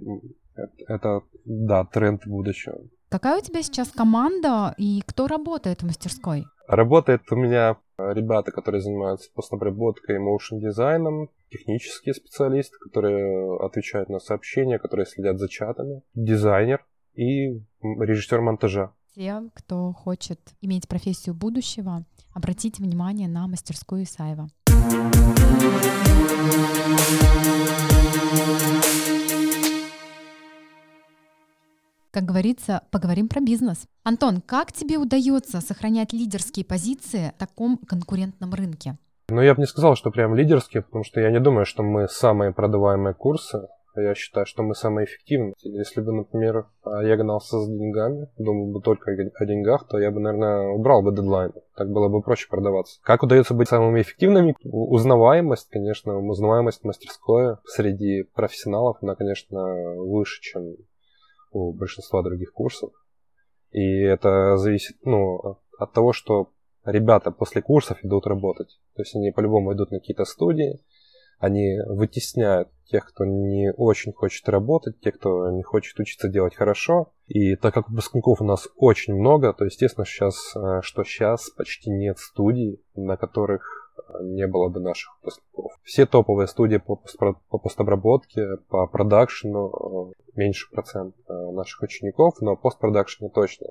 это, 0.87 1.23
да, 1.45 1.85
тренд 1.85 2.27
будущего. 2.27 2.79
Какая 3.09 3.39
у 3.39 3.43
тебя 3.43 3.63
сейчас 3.63 3.91
команда 3.91 4.75
и 4.77 5.01
кто 5.07 5.27
работает 5.29 5.83
в 5.83 5.87
мастерской? 5.87 6.45
Работает 6.67 7.23
у 7.31 7.37
меня 7.37 7.79
ребята, 7.99 8.53
которые 8.53 8.83
занимаются 8.83 9.31
постобработкой 9.35 10.17
и 10.17 10.19
моушен 10.19 10.59
дизайном, 10.59 11.31
технические 11.51 12.15
специалисты, 12.15 12.77
которые 12.79 13.59
отвечают 13.65 14.11
на 14.11 14.19
сообщения, 14.19 14.79
которые 14.79 15.07
следят 15.07 15.39
за 15.39 15.49
чатами, 15.49 16.03
дизайнер 16.15 16.85
и 17.15 17.63
режиссер 17.83 18.41
монтажа. 18.41 18.93
Те, 19.15 19.43
кто 19.55 19.93
хочет 19.93 20.41
иметь 20.61 20.87
профессию 20.87 21.35
будущего, 21.35 22.05
обратите 22.39 22.83
внимание 22.83 23.29
на 23.29 23.47
мастерскую 23.49 24.05
Исаева. 24.05 24.49
Как 32.11 32.25
говорится, 32.25 32.83
поговорим 32.91 33.29
про 33.29 33.41
бизнес. 33.41 33.87
Антон, 34.05 34.41
как 34.41 34.73
тебе 34.73 34.99
удается 34.99 35.61
сохранять 35.61 36.13
лидерские 36.13 36.65
позиции 36.65 37.33
в 37.37 37.39
таком 37.39 37.77
конкурентном 37.77 38.55
рынке? 38.55 38.97
Ну, 39.29 39.43
я 39.43 39.55
бы 39.55 39.61
не 39.61 39.67
сказал, 39.67 39.95
что 39.95 40.11
прям 40.11 40.35
лидерские, 40.35 40.83
потому 40.83 41.05
что 41.05 41.21
я 41.21 41.31
не 41.31 41.41
думаю, 41.41 41.67
что 41.67 41.83
мы 41.83 42.09
самые 42.09 42.53
продаваемые 42.53 43.15
курсы. 43.15 43.69
Я 44.01 44.15
считаю, 44.15 44.47
что 44.47 44.63
мы 44.63 44.75
самые 44.75 45.07
эффективные. 45.07 45.55
Если 45.63 46.01
бы, 46.01 46.13
например, 46.13 46.67
я 46.85 47.17
гнался 47.17 47.59
с 47.61 47.69
деньгами, 47.69 48.29
думал 48.39 48.73
бы 48.73 48.81
только 48.81 49.11
о 49.11 49.47
деньгах, 49.47 49.89
то 49.89 49.99
я 49.99 50.11
бы, 50.11 50.21
наверное, 50.21 50.69
убрал 50.69 51.03
бы 51.03 51.13
дедлайн. 51.13 51.53
Так 51.77 51.91
было 51.91 52.09
бы 52.09 52.23
проще 52.23 52.49
продаваться. 52.49 53.01
Как 53.03 53.23
удается 53.23 53.55
быть 53.55 53.69
самыми 53.69 54.03
эффективными? 54.03 54.55
Узнаваемость, 54.65 55.69
конечно, 55.71 56.19
узнаваемость 56.19 56.85
мастерской 56.85 57.57
среди 57.65 58.23
профессионалов, 58.35 58.99
она, 59.01 59.15
конечно, 59.15 59.61
выше, 59.97 60.41
чем 60.43 60.77
у 61.51 61.73
большинства 61.73 62.23
других 62.23 62.53
курсов. 62.53 62.91
И 63.71 64.03
это 64.03 64.57
зависит, 64.57 64.97
ну, 65.03 65.59
от 65.79 65.93
того, 65.93 66.13
что 66.13 66.51
ребята 66.85 67.31
после 67.31 67.63
курсов 67.63 67.99
идут 68.03 68.27
работать. 68.27 68.79
То 68.95 69.03
есть 69.03 69.15
они 69.15 69.31
по-любому 69.31 69.73
идут 69.75 69.91
на 69.91 69.99
какие-то 69.99 70.25
студии, 70.25 70.81
они 71.39 71.79
вытесняют 71.87 72.69
тех, 72.87 73.07
кто 73.07 73.25
не 73.25 73.73
очень 73.73 74.13
хочет 74.13 74.49
работать, 74.49 75.01
тех, 75.01 75.15
кто 75.19 75.51
не 75.51 75.63
хочет 75.63 75.99
учиться 75.99 76.29
делать 76.29 76.55
хорошо. 76.55 77.13
И 77.27 77.55
так 77.57 77.75
как 77.75 77.89
выпускников 77.89 78.41
у 78.41 78.45
нас 78.45 78.69
очень 78.77 79.15
много, 79.15 79.53
то 79.53 79.65
естественно 79.65 80.07
сейчас, 80.07 80.57
э, 80.57 80.81
что 80.83 81.05
сейчас 81.05 81.51
почти 81.51 81.91
нет 81.91 82.19
студий, 82.19 82.83
на 82.95 83.17
которых 83.17 83.93
э, 83.99 84.25
не 84.25 84.47
было 84.47 84.69
бы 84.69 84.81
наших 84.81 85.19
выпускников. 85.21 85.73
Все 85.83 86.07
топовые 86.07 86.49
студии 86.49 86.79
по, 86.79 86.97
по 86.97 87.59
постобработке, 87.59 88.57
по 88.69 88.87
продакшену, 88.87 89.69
э, 89.69 90.13
меньше 90.35 90.71
процент 90.71 91.15
наших 91.29 91.83
учеников, 91.83 92.41
но 92.41 92.57
постпродакшене 92.57 93.31
точно 93.31 93.67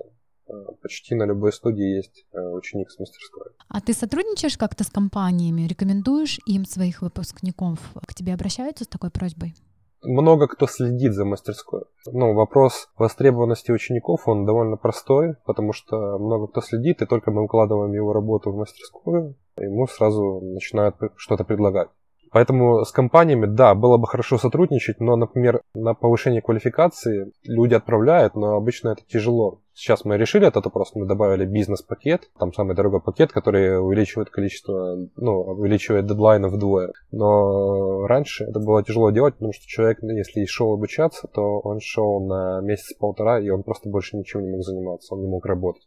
почти 0.82 1.14
на 1.14 1.24
любой 1.24 1.52
студии 1.52 1.96
есть 1.96 2.26
ученик 2.32 2.90
с 2.90 2.98
мастерской. 2.98 3.48
А 3.68 3.80
ты 3.80 3.92
сотрудничаешь 3.92 4.56
как-то 4.56 4.84
с 4.84 4.90
компаниями? 4.90 5.66
Рекомендуешь 5.66 6.38
им 6.46 6.64
своих 6.64 7.02
выпускников? 7.02 7.78
К 8.06 8.14
тебе 8.14 8.34
обращаются 8.34 8.84
с 8.84 8.88
такой 8.88 9.10
просьбой? 9.10 9.54
много 10.02 10.46
кто 10.46 10.66
следит 10.66 11.12
за 11.12 11.24
мастерской. 11.24 11.82
Ну, 12.06 12.34
вопрос 12.34 12.88
востребованности 12.96 13.72
учеников, 13.72 14.28
он 14.28 14.46
довольно 14.46 14.76
простой, 14.76 15.34
потому 15.44 15.72
что 15.72 16.18
много 16.18 16.46
кто 16.46 16.60
следит, 16.60 17.02
и 17.02 17.06
только 17.06 17.30
мы 17.30 17.44
укладываем 17.44 17.92
его 17.92 18.12
работу 18.12 18.52
в 18.52 18.56
мастерскую, 18.56 19.36
ему 19.58 19.86
сразу 19.86 20.40
начинают 20.40 20.96
что-то 21.16 21.44
предлагать. 21.44 21.88
Поэтому 22.30 22.84
с 22.84 22.92
компаниями, 22.92 23.46
да, 23.46 23.74
было 23.74 23.96
бы 23.96 24.06
хорошо 24.06 24.38
сотрудничать, 24.38 25.00
но, 25.00 25.16
например, 25.16 25.62
на 25.74 25.94
повышение 25.94 26.42
квалификации 26.42 27.32
люди 27.44 27.74
отправляют, 27.74 28.34
но 28.34 28.56
обычно 28.56 28.90
это 28.90 29.02
тяжело. 29.06 29.60
Сейчас 29.72 30.04
мы 30.04 30.16
решили 30.16 30.44
этот 30.44 30.64
вопрос, 30.64 30.90
мы 30.96 31.06
добавили 31.06 31.46
бизнес-пакет, 31.46 32.30
там 32.38 32.52
самый 32.52 32.74
дорогой 32.74 33.00
пакет, 33.00 33.30
который 33.30 33.80
увеличивает 33.80 34.28
количество, 34.28 34.96
ну, 35.14 35.40
увеличивает 35.40 36.06
дедлайны 36.06 36.48
вдвое. 36.48 36.92
Но 37.12 38.06
раньше 38.08 38.44
это 38.44 38.58
было 38.58 38.82
тяжело 38.82 39.10
делать, 39.10 39.34
потому 39.34 39.52
что 39.52 39.64
человек, 39.68 39.98
если 40.02 40.44
шел 40.46 40.72
обучаться, 40.72 41.28
то 41.28 41.60
он 41.60 41.78
шел 41.80 42.18
на 42.26 42.60
месяц-полтора, 42.60 43.38
и 43.40 43.50
он 43.50 43.62
просто 43.62 43.88
больше 43.88 44.16
ничем 44.16 44.42
не 44.42 44.50
мог 44.50 44.62
заниматься, 44.62 45.14
он 45.14 45.20
не 45.20 45.28
мог 45.28 45.46
работать. 45.46 45.86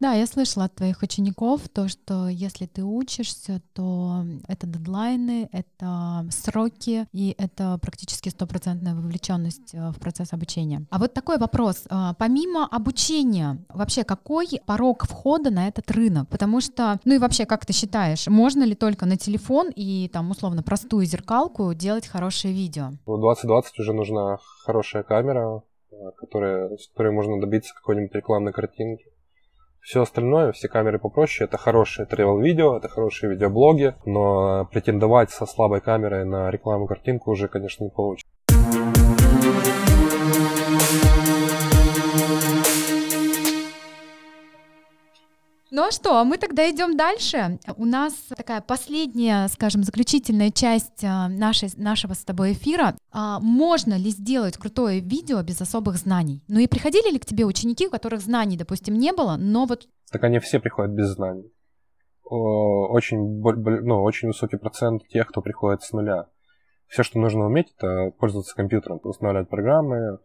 Да, 0.00 0.14
я 0.14 0.26
слышала 0.26 0.64
от 0.64 0.74
твоих 0.74 1.02
учеников 1.02 1.68
то, 1.68 1.86
что 1.88 2.26
если 2.28 2.64
ты 2.64 2.82
учишься, 2.82 3.60
то 3.74 4.24
это 4.48 4.66
дедлайны, 4.66 5.50
это 5.52 6.26
сроки 6.30 7.06
и 7.12 7.34
это 7.36 7.78
практически 7.82 8.30
стопроцентная 8.30 8.94
вовлеченность 8.94 9.74
э, 9.74 9.90
в 9.90 10.00
процесс 10.00 10.32
обучения. 10.32 10.86
А 10.88 10.98
вот 10.98 11.12
такой 11.12 11.36
вопрос. 11.36 11.84
А, 11.90 12.14
помимо 12.14 12.66
обучения, 12.66 13.58
вообще 13.68 14.02
какой 14.04 14.48
порог 14.64 15.04
входа 15.04 15.50
на 15.50 15.68
этот 15.68 15.90
рынок? 15.90 16.30
Потому 16.30 16.62
что, 16.62 16.98
ну 17.04 17.16
и 17.16 17.18
вообще, 17.18 17.44
как 17.44 17.66
ты 17.66 17.74
считаешь, 17.74 18.26
можно 18.26 18.62
ли 18.62 18.74
только 18.74 19.04
на 19.04 19.18
телефон 19.18 19.68
и 19.68 20.08
там 20.08 20.30
условно 20.30 20.62
простую 20.62 21.04
зеркалку 21.04 21.74
делать 21.74 22.06
хорошее 22.06 22.54
видео? 22.54 22.92
В 23.04 23.20
2020 23.20 23.78
уже 23.78 23.92
нужна 23.92 24.38
хорошая 24.64 25.02
камера, 25.02 25.62
э, 25.92 25.96
которая, 26.16 26.74
с 26.78 26.88
которой 26.88 27.12
можно 27.12 27.38
добиться 27.38 27.74
какой-нибудь 27.74 28.14
рекламной 28.14 28.54
картинки. 28.54 29.09
Все 29.80 30.02
остальное, 30.02 30.52
все 30.52 30.68
камеры 30.68 30.98
попроще, 30.98 31.48
это 31.48 31.56
хорошие 31.56 32.06
тревел-видео, 32.06 32.76
это 32.76 32.88
хорошие 32.88 33.30
видеоблоги, 33.30 33.94
но 34.04 34.68
претендовать 34.70 35.30
со 35.30 35.46
слабой 35.46 35.80
камерой 35.80 36.24
на 36.24 36.50
рекламу 36.50 36.86
картинку 36.86 37.30
уже, 37.30 37.48
конечно, 37.48 37.84
не 37.84 37.90
получится. 37.90 38.30
Ну 45.72 45.86
а 45.86 45.92
что, 45.92 46.24
мы 46.24 46.36
тогда 46.36 46.68
идем 46.68 46.96
дальше. 46.96 47.60
У 47.76 47.84
нас 47.84 48.12
такая 48.36 48.60
последняя, 48.60 49.46
скажем, 49.46 49.84
заключительная 49.84 50.50
часть 50.50 51.04
а, 51.04 51.28
нашей, 51.28 51.68
нашего 51.76 52.14
с 52.14 52.24
тобой 52.24 52.54
эфира. 52.54 52.96
А, 53.12 53.38
можно 53.38 53.94
ли 53.94 54.10
сделать 54.10 54.56
крутое 54.56 54.98
видео 54.98 55.42
без 55.42 55.60
особых 55.60 55.96
знаний? 55.96 56.42
Ну 56.48 56.58
и 56.58 56.66
приходили 56.66 57.12
ли 57.12 57.20
к 57.20 57.24
тебе 57.24 57.44
ученики, 57.44 57.86
у 57.86 57.90
которых 57.90 58.20
знаний, 58.20 58.56
допустим, 58.56 58.94
не 58.94 59.12
было, 59.12 59.36
но 59.38 59.66
вот... 59.66 59.88
Так 60.10 60.24
они 60.24 60.40
все 60.40 60.58
приходят 60.58 60.90
без 60.90 61.10
знаний. 61.10 61.52
Очень, 62.24 63.40
ну, 63.40 64.02
очень 64.02 64.28
высокий 64.28 64.56
процент 64.56 65.06
тех, 65.08 65.28
кто 65.28 65.40
приходит 65.40 65.82
с 65.82 65.92
нуля. 65.92 66.26
Все, 66.88 67.04
что 67.04 67.20
нужно 67.20 67.46
уметь, 67.46 67.72
это 67.76 68.10
пользоваться 68.18 68.56
компьютером, 68.56 69.00
устанавливать 69.04 69.48
программы, 69.48 70.18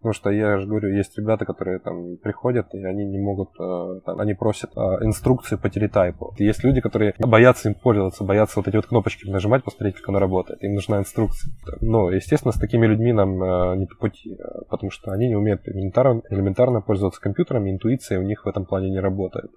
Потому 0.00 0.14
что 0.14 0.30
я 0.30 0.58
же 0.58 0.66
говорю, 0.66 0.96
есть 0.96 1.18
ребята, 1.18 1.44
которые 1.44 1.78
там 1.78 2.16
приходят, 2.16 2.74
и 2.74 2.82
они 2.82 3.04
не 3.04 3.18
могут, 3.18 3.50
э, 3.60 4.00
там, 4.06 4.18
они 4.18 4.32
просят 4.32 4.70
э, 4.74 4.80
инструкции 5.04 5.56
по 5.56 5.68
телетайпу. 5.68 6.34
Есть 6.38 6.64
люди, 6.64 6.80
которые 6.80 7.14
боятся 7.18 7.68
им 7.68 7.74
пользоваться, 7.74 8.24
боятся 8.24 8.60
вот 8.60 8.68
эти 8.68 8.76
вот 8.76 8.86
кнопочки 8.86 9.28
нажимать, 9.28 9.62
посмотреть, 9.62 9.96
как 9.96 10.08
она 10.08 10.18
работает. 10.18 10.62
Им 10.62 10.74
нужна 10.74 10.98
инструкция. 10.98 11.52
Но, 11.82 12.10
естественно, 12.10 12.52
с 12.52 12.58
такими 12.58 12.86
людьми 12.86 13.12
нам 13.12 13.42
э, 13.42 13.76
не 13.76 13.84
по 13.84 13.96
пути, 13.96 14.38
потому 14.70 14.90
что 14.90 15.12
они 15.12 15.28
не 15.28 15.36
умеют 15.36 15.68
элементарно, 15.68 16.22
элементарно 16.30 16.80
пользоваться 16.80 17.20
компьютером, 17.20 17.68
интуиция 17.68 18.20
у 18.20 18.22
них 18.22 18.46
в 18.46 18.48
этом 18.48 18.64
плане 18.64 18.88
не 18.88 19.00
работает. 19.00 19.50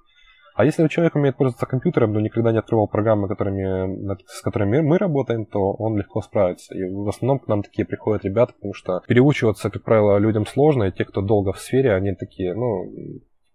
А 0.55 0.65
если 0.65 0.87
человек 0.87 1.15
умеет 1.15 1.35
пользоваться 1.35 1.65
компьютером, 1.65 2.13
но 2.13 2.19
никогда 2.19 2.51
не 2.51 2.59
открывал 2.59 2.87
программы, 2.87 3.27
которыми, 3.27 4.15
с 4.27 4.41
которыми 4.41 4.81
мы 4.81 4.97
работаем, 4.97 5.45
то 5.45 5.73
он 5.73 5.97
легко 5.97 6.21
справится. 6.21 6.75
И 6.75 6.83
в 6.83 7.07
основном 7.07 7.39
к 7.39 7.47
нам 7.47 7.63
такие 7.63 7.85
приходят 7.85 8.23
ребята, 8.23 8.53
потому 8.53 8.73
что 8.73 9.01
переучиваться, 9.07 9.69
как 9.69 9.83
правило, 9.83 10.17
людям 10.17 10.45
сложно, 10.45 10.83
и 10.83 10.91
те, 10.91 11.05
кто 11.05 11.21
долго 11.21 11.53
в 11.53 11.59
сфере, 11.59 11.93
они 11.93 12.13
такие, 12.13 12.53
ну, 12.53 12.91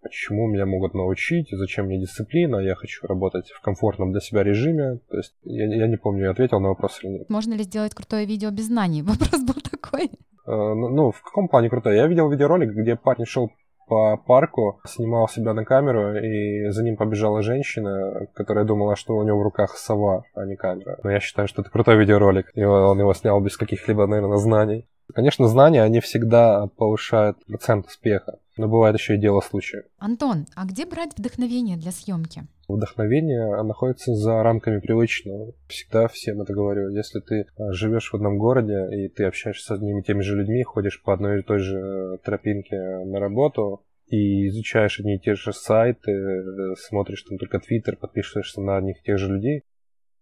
почему 0.01 0.47
меня 0.47 0.65
могут 0.65 0.93
научить, 0.93 1.49
зачем 1.51 1.85
мне 1.85 1.99
дисциплина, 1.99 2.57
я 2.57 2.75
хочу 2.75 3.05
работать 3.07 3.49
в 3.49 3.61
комфортном 3.61 4.11
для 4.11 4.21
себя 4.21 4.43
режиме. 4.43 4.99
То 5.09 5.17
есть 5.17 5.35
я, 5.43 5.65
я 5.65 5.87
не 5.87 5.97
помню, 5.97 6.25
я 6.25 6.31
ответил 6.31 6.59
на 6.59 6.69
вопрос 6.69 6.99
или 7.03 7.11
нет. 7.11 7.29
Можно 7.29 7.53
ли 7.53 7.63
сделать 7.63 7.93
крутое 7.93 8.25
видео 8.25 8.51
без 8.51 8.67
знаний? 8.67 9.01
Вопрос 9.03 9.41
был 9.41 9.61
такой. 9.61 10.05
Э, 10.05 10.09
ну, 10.47 10.89
ну, 10.89 11.11
в 11.11 11.21
каком 11.21 11.47
плане 11.47 11.69
крутое? 11.69 11.97
Я 11.97 12.07
видел 12.07 12.29
видеоролик, 12.29 12.71
где 12.71 12.95
парень 12.95 13.25
шел 13.25 13.51
по 13.89 14.15
парку, 14.17 14.79
снимал 14.87 15.27
себя 15.27 15.53
на 15.53 15.65
камеру, 15.65 16.15
и 16.15 16.69
за 16.69 16.83
ним 16.83 16.95
побежала 16.95 17.41
женщина, 17.41 18.27
которая 18.33 18.63
думала, 18.63 18.95
что 18.95 19.15
у 19.15 19.23
него 19.23 19.39
в 19.39 19.43
руках 19.43 19.75
сова, 19.75 20.23
а 20.35 20.45
не 20.45 20.55
камера. 20.55 20.97
Но 21.03 21.11
я 21.11 21.19
считаю, 21.19 21.47
что 21.47 21.61
это 21.61 21.71
крутой 21.71 21.97
видеоролик, 21.97 22.51
и 22.53 22.63
он 22.63 22.99
его 22.99 23.13
снял 23.13 23.41
без 23.41 23.57
каких-либо, 23.57 24.07
наверное, 24.07 24.37
знаний. 24.37 24.87
Конечно, 25.13 25.47
знания, 25.47 25.81
они 25.83 25.99
всегда 26.01 26.67
повышают 26.77 27.43
процент 27.45 27.87
успеха, 27.87 28.39
но 28.57 28.67
бывает 28.67 28.95
еще 28.95 29.15
и 29.15 29.19
дело 29.19 29.41
случая. 29.41 29.85
Антон, 29.97 30.45
а 30.55 30.65
где 30.65 30.85
брать 30.85 31.17
вдохновение 31.17 31.77
для 31.77 31.91
съемки? 31.91 32.43
Вдохновение 32.67 33.63
находится 33.63 34.13
за 34.13 34.43
рамками 34.43 34.79
привычного. 34.79 35.53
Всегда 35.67 36.07
всем 36.07 36.41
это 36.41 36.53
говорю. 36.53 36.89
Если 36.89 37.19
ты 37.19 37.47
а, 37.57 37.71
живешь 37.71 38.11
в 38.11 38.15
одном 38.15 38.37
городе, 38.37 38.87
и 38.91 39.09
ты 39.09 39.23
общаешься 39.23 39.65
с 39.65 39.71
одними 39.71 40.01
и 40.01 40.03
теми 40.03 40.21
же 40.21 40.35
людьми, 40.35 40.61
ходишь 40.61 41.01
по 41.01 41.13
одной 41.13 41.39
и 41.39 41.43
той 41.43 41.57
же 41.57 41.77
э, 41.77 42.17
тропинке 42.23 42.77
на 43.05 43.19
работу, 43.19 43.83
и 44.05 44.47
изучаешь 44.47 44.99
одни 44.99 45.15
и 45.15 45.19
те 45.19 45.33
же 45.33 45.51
сайты, 45.51 46.11
э, 46.11 46.75
смотришь 46.77 47.23
там 47.23 47.39
только 47.39 47.59
Твиттер, 47.59 47.95
подписываешься 47.95 48.61
на 48.61 48.77
одних 48.77 48.99
и 48.99 49.03
тех 49.03 49.17
же 49.17 49.33
людей, 49.33 49.63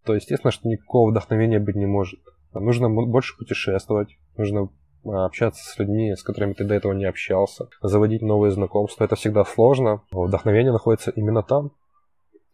то 0.06 0.16
естественно, 0.16 0.52
что 0.52 0.70
никакого 0.70 1.12
вдохновения 1.12 1.60
быть 1.60 1.76
не 1.76 1.86
может. 1.86 2.22
Нужно 2.54 2.90
больше 2.90 3.38
путешествовать, 3.38 4.18
нужно 4.36 4.70
а, 5.06 5.26
общаться 5.26 5.64
с 5.64 5.78
людьми, 5.80 6.16
с 6.16 6.24
которыми 6.24 6.54
ты 6.54 6.64
до 6.64 6.74
этого 6.74 6.94
не 6.94 7.06
общался, 7.06 7.68
заводить 7.82 8.22
новые 8.22 8.52
знакомства. 8.52 9.04
Это 9.04 9.16
всегда 9.16 9.46
сложно. 9.46 10.02
Вдохновение 10.12 10.72
находится 10.72 11.12
именно 11.12 11.44
там. 11.44 11.72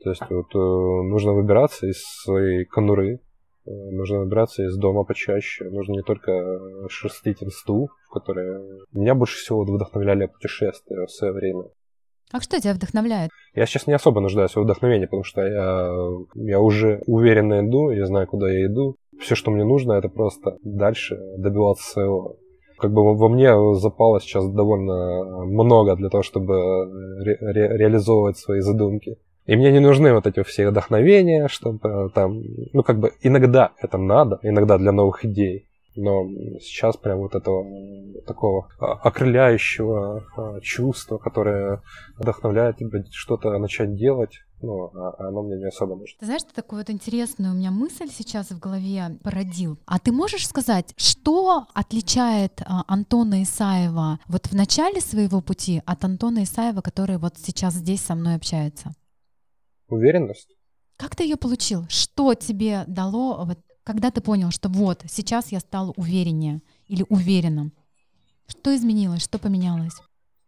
То 0.04 0.10
есть 0.10 0.24
вот, 0.30 0.54
э, 0.54 0.58
нужно 0.58 1.32
выбираться 1.34 1.88
из 1.88 2.04
своей 2.24 2.66
конуры, 2.66 3.22
э, 3.66 3.72
нужно 3.72 4.20
выбираться 4.20 4.64
из 4.64 4.76
дома 4.76 5.06
почаще. 5.06 5.70
Нужно 5.70 5.94
не 5.94 6.02
только 6.02 6.60
шерстить 6.90 7.42
инсту, 7.42 7.88
в 8.10 8.14
которой 8.14 8.86
меня 8.92 9.16
больше 9.16 9.38
всего 9.38 9.64
вдохновляли 9.64 10.26
путешествия 10.26 11.06
в 11.06 11.12
свое 11.12 11.32
время. 11.32 11.64
А 12.34 12.42
что 12.42 12.60
тебя 12.60 12.74
вдохновляет? 12.74 13.30
Я 13.54 13.66
сейчас 13.66 13.88
не 13.88 13.94
особо 13.94 14.20
нуждаюсь 14.20 14.56
в 14.56 14.62
вдохновении, 14.62 15.06
потому 15.06 15.24
что 15.24 15.42
я, 15.42 15.90
я 16.34 16.60
уже 16.60 17.02
уверенно 17.06 17.66
иду, 17.66 17.92
я 17.92 18.06
знаю, 18.08 18.28
куда 18.28 18.52
я 18.52 18.66
иду. 18.66 18.98
Все, 19.24 19.36
что 19.36 19.52
мне 19.52 19.64
нужно, 19.64 19.94
это 19.94 20.10
просто 20.10 20.58
дальше 20.64 21.18
добиваться 21.38 21.90
своего. 21.90 22.36
Как 22.78 22.92
бы 22.92 23.16
во 23.16 23.30
мне 23.30 23.54
запало 23.76 24.20
сейчас 24.20 24.50
довольно 24.50 25.46
много 25.46 25.96
для 25.96 26.10
того, 26.10 26.24
чтобы 26.24 26.56
ре- 27.24 27.38
ре- 27.40 27.78
реализовывать 27.78 28.38
свои 28.38 28.60
задумки. 28.60 29.18
И 29.46 29.56
мне 29.56 29.72
не 29.72 29.80
нужны 29.80 30.14
вот 30.14 30.28
эти 30.28 30.44
все 30.44 30.70
вдохновения, 30.70 31.48
чтобы 31.48 32.10
там, 32.14 32.42
ну 32.74 32.84
как 32.84 33.00
бы 33.00 33.12
иногда 33.22 33.72
это 33.82 33.98
надо, 33.98 34.40
иногда 34.42 34.78
для 34.78 34.92
новых 34.92 35.24
идей. 35.24 35.68
Но 35.96 36.26
сейчас 36.60 36.98
прям 36.98 37.20
вот 37.20 37.36
этого 37.36 37.66
такого 38.26 38.68
а, 38.80 38.94
окрыляющего 38.94 40.60
чувства, 40.62 41.18
которое 41.18 41.82
вдохновляет 42.18 42.78
тебя 42.78 43.04
что-то 43.12 43.58
начать 43.60 43.96
делать, 43.96 44.40
ну, 44.64 44.92
а 44.96 45.28
оно 45.28 45.44
мне 45.44 45.58
не 45.58 45.66
особо 45.66 45.96
нужно. 45.96 46.18
Ты 46.20 46.26
знаешь, 46.26 46.42
что 46.42 46.54
такую 46.54 46.80
вот 46.80 46.90
интересную 46.90 47.54
у 47.54 47.58
меня 47.58 47.70
мысль 47.70 48.10
сейчас 48.10 48.50
в 48.50 48.60
голове 48.60 49.20
породил? 49.22 49.78
А 49.86 50.00
ты 50.00 50.12
можешь 50.12 50.48
сказать, 50.48 50.94
что 50.98 51.68
отличает 51.74 52.62
Антона 52.66 53.44
Исаева 53.44 54.20
вот 54.28 54.48
в 54.48 54.56
начале 54.56 55.02
своего 55.02 55.42
пути 55.42 55.82
от 55.86 56.04
Антона 56.06 56.44
Исаева, 56.44 56.82
который 56.82 57.18
вот 57.18 57.38
сейчас 57.38 57.74
здесь 57.74 58.02
со 58.02 58.16
мной 58.16 58.36
общается? 58.36 58.94
Уверенность. 59.90 60.56
Как 60.96 61.16
ты 61.16 61.24
ее 61.24 61.36
получил? 61.36 61.86
Что 61.90 62.34
тебе 62.34 62.86
дало, 62.88 63.44
вот, 63.46 63.60
когда 63.84 64.12
ты 64.12 64.22
понял, 64.22 64.52
что 64.52 64.70
вот, 64.70 65.04
сейчас 65.10 65.52
я 65.52 65.60
стал 65.60 65.94
увереннее 65.98 66.62
или 66.88 67.06
уверенным? 67.10 67.74
Что 68.48 68.74
изменилось, 68.74 69.24
что 69.24 69.40
поменялось? 69.40 69.96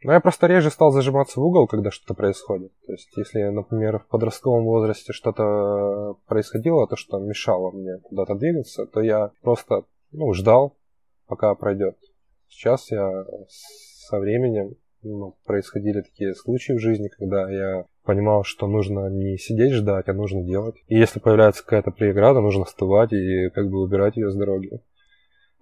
Ну, 0.05 0.11
я 0.11 0.19
просто 0.19 0.45
реже 0.45 0.69
стал 0.69 0.91
зажиматься 0.91 1.39
в 1.39 1.43
угол, 1.43 1.65
когда 1.65 1.89
что-то 1.89 2.13
происходит. 2.13 2.71
То 2.85 2.91
есть, 2.91 3.09
если, 3.17 3.41
например, 3.45 3.97
в 3.97 4.05
подростковом 4.05 4.63
возрасте 4.65 5.13
что-то 5.13 6.15
происходило, 6.27 6.87
то, 6.87 6.95
что 6.95 7.17
мешало 7.17 7.71
мне 7.71 7.97
куда-то 8.03 8.35
двигаться, 8.35 8.85
то 8.85 9.01
я 9.01 9.31
просто, 9.41 9.85
ну, 10.11 10.31
ждал, 10.33 10.75
пока 11.27 11.55
пройдет. 11.55 11.97
Сейчас 12.47 12.91
я 12.91 13.25
со 13.47 14.19
временем 14.19 14.75
ну, 15.01 15.35
происходили 15.43 16.01
такие 16.01 16.35
случаи 16.35 16.73
в 16.73 16.79
жизни, 16.79 17.07
когда 17.07 17.49
я 17.49 17.85
понимал, 18.03 18.43
что 18.43 18.67
нужно 18.67 19.09
не 19.09 19.39
сидеть 19.39 19.73
ждать, 19.73 20.07
а 20.07 20.13
нужно 20.13 20.43
делать. 20.43 20.75
И 20.87 20.99
если 20.99 21.19
появляется 21.19 21.63
какая-то 21.63 21.89
преграда, 21.89 22.41
нужно 22.41 22.65
вставать 22.65 23.11
и 23.11 23.49
как 23.49 23.71
бы 23.71 23.81
убирать 23.81 24.17
ее 24.17 24.29
с 24.29 24.35
дороги. 24.35 24.79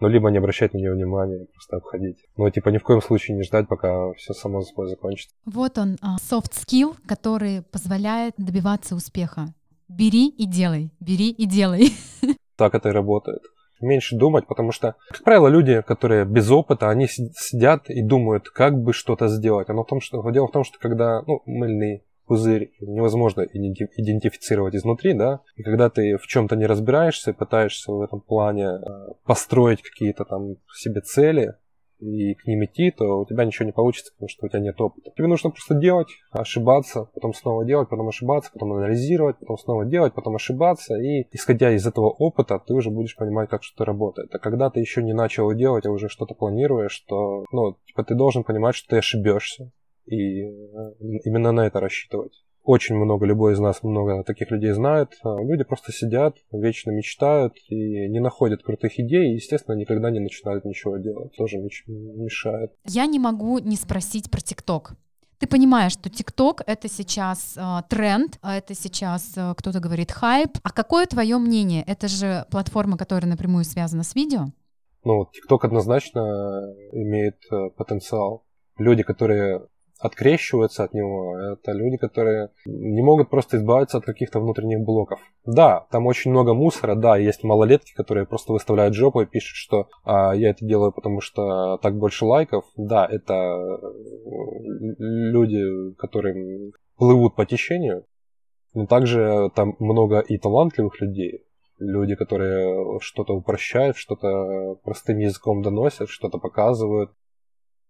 Ну, 0.04 0.10
либо 0.10 0.30
не 0.30 0.38
обращать 0.38 0.74
на 0.74 0.80
нее 0.80 0.92
внимания, 0.92 1.46
просто 1.54 1.78
обходить. 1.78 2.18
Но, 2.36 2.50
типа, 2.50 2.68
ни 2.68 2.78
в 2.78 2.84
коем 2.84 3.02
случае 3.02 3.38
не 3.38 3.44
ждать, 3.44 3.70
пока 3.70 4.12
все 4.18 4.34
само 4.34 4.62
собой 4.62 4.90
закончится. 4.90 5.34
Вот 5.46 5.78
он, 5.78 5.96
а, 6.02 6.18
soft 6.18 6.52
skill, 6.52 6.98
который 7.08 7.62
позволяет 7.62 8.34
добиваться 8.38 8.96
успеха. 8.96 9.54
Бери 9.88 10.28
и 10.28 10.46
делай, 10.46 10.92
бери 11.00 11.30
и 11.30 11.46
делай. 11.46 11.94
Так 12.58 12.76
это 12.76 12.90
и 12.90 12.92
работает 12.92 13.42
меньше 13.82 14.16
думать, 14.16 14.46
потому 14.48 14.72
что, 14.72 14.96
как 15.10 15.24
правило, 15.24 15.48
люди, 15.48 15.82
которые 15.82 16.26
без 16.26 16.50
опыта, 16.52 16.90
они 16.90 17.08
сидят 17.08 17.90
и 17.90 18.02
думают, 18.02 18.50
как 18.50 18.78
бы 18.78 18.94
что-то 18.94 19.28
сделать. 19.28 19.70
Оно 19.70 19.84
в 19.84 19.88
том, 19.88 20.02
что, 20.02 20.30
дело 20.32 20.48
в 20.48 20.52
том, 20.52 20.64
что 20.64 20.80
когда 20.80 21.22
ну, 21.28 21.42
мыльный 21.46 22.04
пузырь 22.26 22.72
невозможно 22.80 23.42
идентифицировать 23.42 24.76
изнутри, 24.76 25.14
да, 25.14 25.42
и 25.56 25.64
когда 25.64 25.90
ты 25.90 26.18
в 26.18 26.28
чем-то 26.28 26.56
не 26.56 26.66
разбираешься, 26.66 27.34
пытаешься 27.34 27.92
в 27.92 28.02
этом 28.02 28.22
плане 28.22 28.66
э, 28.66 28.80
построить 29.26 29.82
какие-то 29.82 30.26
там 30.26 30.56
себе 30.74 31.02
цели, 31.02 31.56
и 32.04 32.34
к 32.34 32.46
ним 32.46 32.66
идти, 32.66 32.92
то 32.92 33.20
у 33.20 33.26
тебя 33.26 33.46
ничего 33.46 33.66
не 33.66 33.72
получится, 33.72 34.12
потому 34.14 34.28
что 34.28 34.46
у 34.46 34.50
тебя 34.50 34.60
нет 34.60 34.80
опыта. 34.82 35.12
Тебе 35.16 35.28
нужно 35.28 35.52
просто 35.52 35.76
делать, 35.76 36.10
ошибаться, 36.32 37.06
потом 37.14 37.34
снова 37.34 37.66
делать, 37.66 37.88
потом 37.90 38.10
ошибаться, 38.10 38.52
потом 38.52 38.74
анализировать, 38.74 39.38
потом 39.40 39.58
снова 39.58 39.86
делать, 39.86 40.14
потом 40.14 40.36
ошибаться. 40.36 40.96
И 40.96 41.28
исходя 41.32 41.72
из 41.72 41.88
этого 41.88 42.10
опыта, 42.10 42.60
ты 42.60 42.74
уже 42.74 42.90
будешь 42.90 43.16
понимать, 43.16 43.50
как 43.50 43.64
что-то 43.64 43.86
работает. 43.86 44.36
А 44.36 44.40
когда 44.40 44.70
ты 44.70 44.82
еще 44.82 45.02
не 45.02 45.14
начал 45.14 45.54
делать, 45.54 45.86
а 45.86 45.92
уже 45.92 46.10
что-то 46.10 46.34
планируешь, 46.34 47.00
то 47.08 47.46
ну, 47.52 47.78
типа, 47.86 48.04
ты 48.04 48.16
должен 48.16 48.44
понимать, 48.44 48.76
что 48.76 48.90
ты 48.90 48.98
ошибешься. 48.98 49.72
И 50.06 50.42
э, 50.42 50.50
именно 51.24 51.52
на 51.52 51.68
это 51.68 51.80
рассчитывать 51.80 52.44
очень 52.64 52.96
много, 52.96 53.26
любой 53.26 53.54
из 53.54 53.60
нас 53.60 53.84
много 53.84 54.24
таких 54.24 54.50
людей 54.50 54.72
знает. 54.72 55.10
А 55.24 55.42
люди 55.42 55.64
просто 55.64 55.92
сидят, 55.92 56.38
вечно 56.52 56.92
мечтают 56.92 57.54
и 57.68 58.08
не 58.08 58.20
находят 58.20 58.64
крутых 58.64 59.00
идей, 59.00 59.32
и, 59.32 59.36
естественно, 59.36 59.76
никогда 59.76 60.10
не 60.10 60.20
начинают 60.20 60.64
ничего 60.66 60.98
делать. 60.98 61.36
Тоже 61.36 61.58
мешает. 61.58 62.72
Я 62.86 63.06
не 63.06 63.20
могу 63.20 63.60
не 63.60 63.76
спросить 63.76 64.32
про 64.32 64.40
ТикТок. 64.40 64.94
Ты 65.40 65.48
понимаешь, 65.48 65.92
что 65.92 66.10
ТикТок 66.10 66.62
это 66.66 66.88
сейчас 66.88 67.58
э, 67.58 67.82
тренд, 67.90 68.40
а 68.42 68.56
это 68.56 68.74
сейчас 68.74 69.34
э, 69.36 69.54
кто-то 69.58 69.82
говорит 69.82 70.12
хайп. 70.12 70.52
А 70.64 70.72
какое 70.72 71.06
твое 71.06 71.38
мнение? 71.38 71.84
Это 71.86 72.08
же 72.08 72.46
платформа, 72.50 72.98
которая 72.98 73.30
напрямую 73.30 73.66
связана 73.66 74.04
с 74.04 74.16
видео? 74.16 74.46
Ну, 75.04 75.26
ТикТок 75.34 75.66
однозначно 75.66 76.22
имеет 76.94 77.40
э, 77.52 77.72
потенциал. 77.76 78.46
Люди, 78.78 79.04
которые 79.04 79.68
открещиваются 80.04 80.84
от 80.84 80.94
него. 80.94 81.38
Это 81.38 81.72
люди, 81.72 81.96
которые 81.96 82.50
не 82.66 83.02
могут 83.02 83.30
просто 83.30 83.56
избавиться 83.56 83.98
от 83.98 84.06
каких-то 84.06 84.42
внутренних 84.42 84.82
блоков. 84.82 85.22
Да, 85.46 85.88
там 85.92 86.08
очень 86.08 86.32
много 86.32 86.54
мусора, 86.54 86.96
да, 86.96 87.16
есть 87.16 87.44
малолетки, 87.44 87.94
которые 87.94 88.26
просто 88.26 88.52
выставляют 88.52 88.96
жопу 88.96 89.22
и 89.22 89.26
пишут, 89.26 89.56
что 89.56 89.88
а, 90.04 90.34
я 90.36 90.50
это 90.50 90.66
делаю, 90.66 90.92
потому 90.92 91.22
что 91.22 91.78
так 91.78 91.98
больше 91.98 92.26
лайков. 92.26 92.66
Да, 92.76 93.08
это 93.10 93.34
э, 93.34 93.78
люди, 95.00 95.94
которые 95.98 96.74
плывут 96.98 97.36
по 97.36 97.46
течению, 97.46 98.06
но 98.74 98.86
также 98.88 99.52
там 99.56 99.76
много 99.80 100.20
и 100.20 100.38
талантливых 100.38 101.00
людей, 101.00 101.46
люди, 101.80 102.16
которые 102.16 103.00
что-то 103.00 103.34
упрощают, 103.34 103.96
что-то 103.96 104.76
простым 104.84 105.20
языком 105.20 105.62
доносят, 105.62 106.10
что-то 106.10 106.40
показывают. 106.40 107.12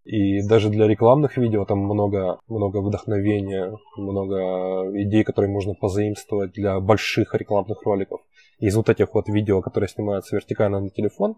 И 0.04 0.46
даже 0.46 0.68
для 0.68 0.86
рекламных 0.86 1.38
видео 1.38 1.64
там 1.64 1.78
много, 1.78 2.38
много 2.46 2.82
вдохновения, 2.82 3.76
много 3.96 4.90
идей, 5.02 5.24
которые 5.24 5.50
можно 5.50 5.74
позаимствовать 5.74 6.52
для 6.52 6.78
больших 6.80 7.34
рекламных 7.34 7.82
роликов. 7.82 8.20
И 8.58 8.66
из 8.66 8.76
вот 8.76 8.90
этих 8.90 9.14
вот 9.14 9.28
видео, 9.28 9.62
которые 9.62 9.88
снимаются 9.88 10.36
вертикально 10.36 10.80
на 10.80 10.90
телефон, 10.90 11.36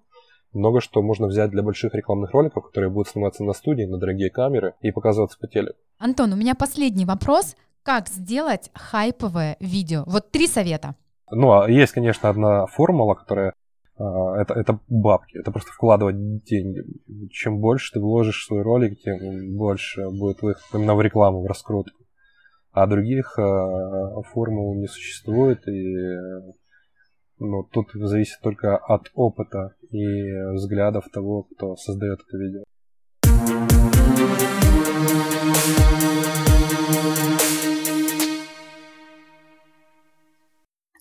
много 0.53 0.81
что 0.81 1.03
можно 1.03 1.27
взять 1.27 1.51
для 1.51 1.63
больших 1.63 1.95
рекламных 1.95 2.33
роликов, 2.33 2.65
которые 2.67 2.91
будут 2.91 3.09
сниматься 3.09 3.45
на 3.45 3.53
студии, 3.53 3.85
на 3.85 3.99
дорогие 3.99 4.31
камеры 4.31 4.75
и 4.81 4.91
показываться 4.91 5.39
по 5.39 5.47
телеку. 5.47 5.79
Антон, 5.99 6.33
у 6.33 6.37
меня 6.37 6.55
последний 6.55 7.05
вопрос. 7.05 7.57
Как 7.83 8.09
сделать 8.09 8.71
хайповое 8.75 9.57
видео? 9.61 10.03
Вот 10.07 10.33
три 10.33 10.49
совета. 10.49 10.97
Ну, 11.31 11.53
а 11.53 11.71
есть, 11.71 11.93
конечно, 11.93 12.29
одна 12.29 12.67
формула, 12.67 13.15
которая 13.15 13.53
это, 13.99 14.55
это 14.55 14.79
бабки, 14.89 15.39
это 15.39 15.51
просто 15.51 15.73
вкладывать 15.73 16.45
деньги. 16.45 16.83
Чем 17.31 17.61
больше 17.61 17.93
ты 17.93 18.01
вложишь 18.01 18.43
в 18.43 18.47
свой 18.47 18.63
ролик, 18.63 18.99
тем 19.01 19.57
больше 19.57 20.09
будет 20.11 20.43
выход 20.43 20.63
именно 20.75 20.95
в 20.95 21.01
рекламу, 21.01 21.43
в 21.43 21.47
раскрутку. 21.47 22.05
А 22.73 22.87
других 22.87 23.39
а, 23.39 24.23
формул 24.35 24.75
не 24.75 24.87
существует, 24.87 25.67
и 25.67 25.97
ну, 27.39 27.63
тут 27.65 27.89
зависит 27.95 28.39
только 28.43 28.77
от 28.77 29.11
опыта 29.15 29.75
и 29.91 30.53
взглядов 30.53 31.07
того, 31.11 31.45
кто 31.45 31.77
создает 31.77 32.21
это 32.27 32.37
видео. 32.37 32.65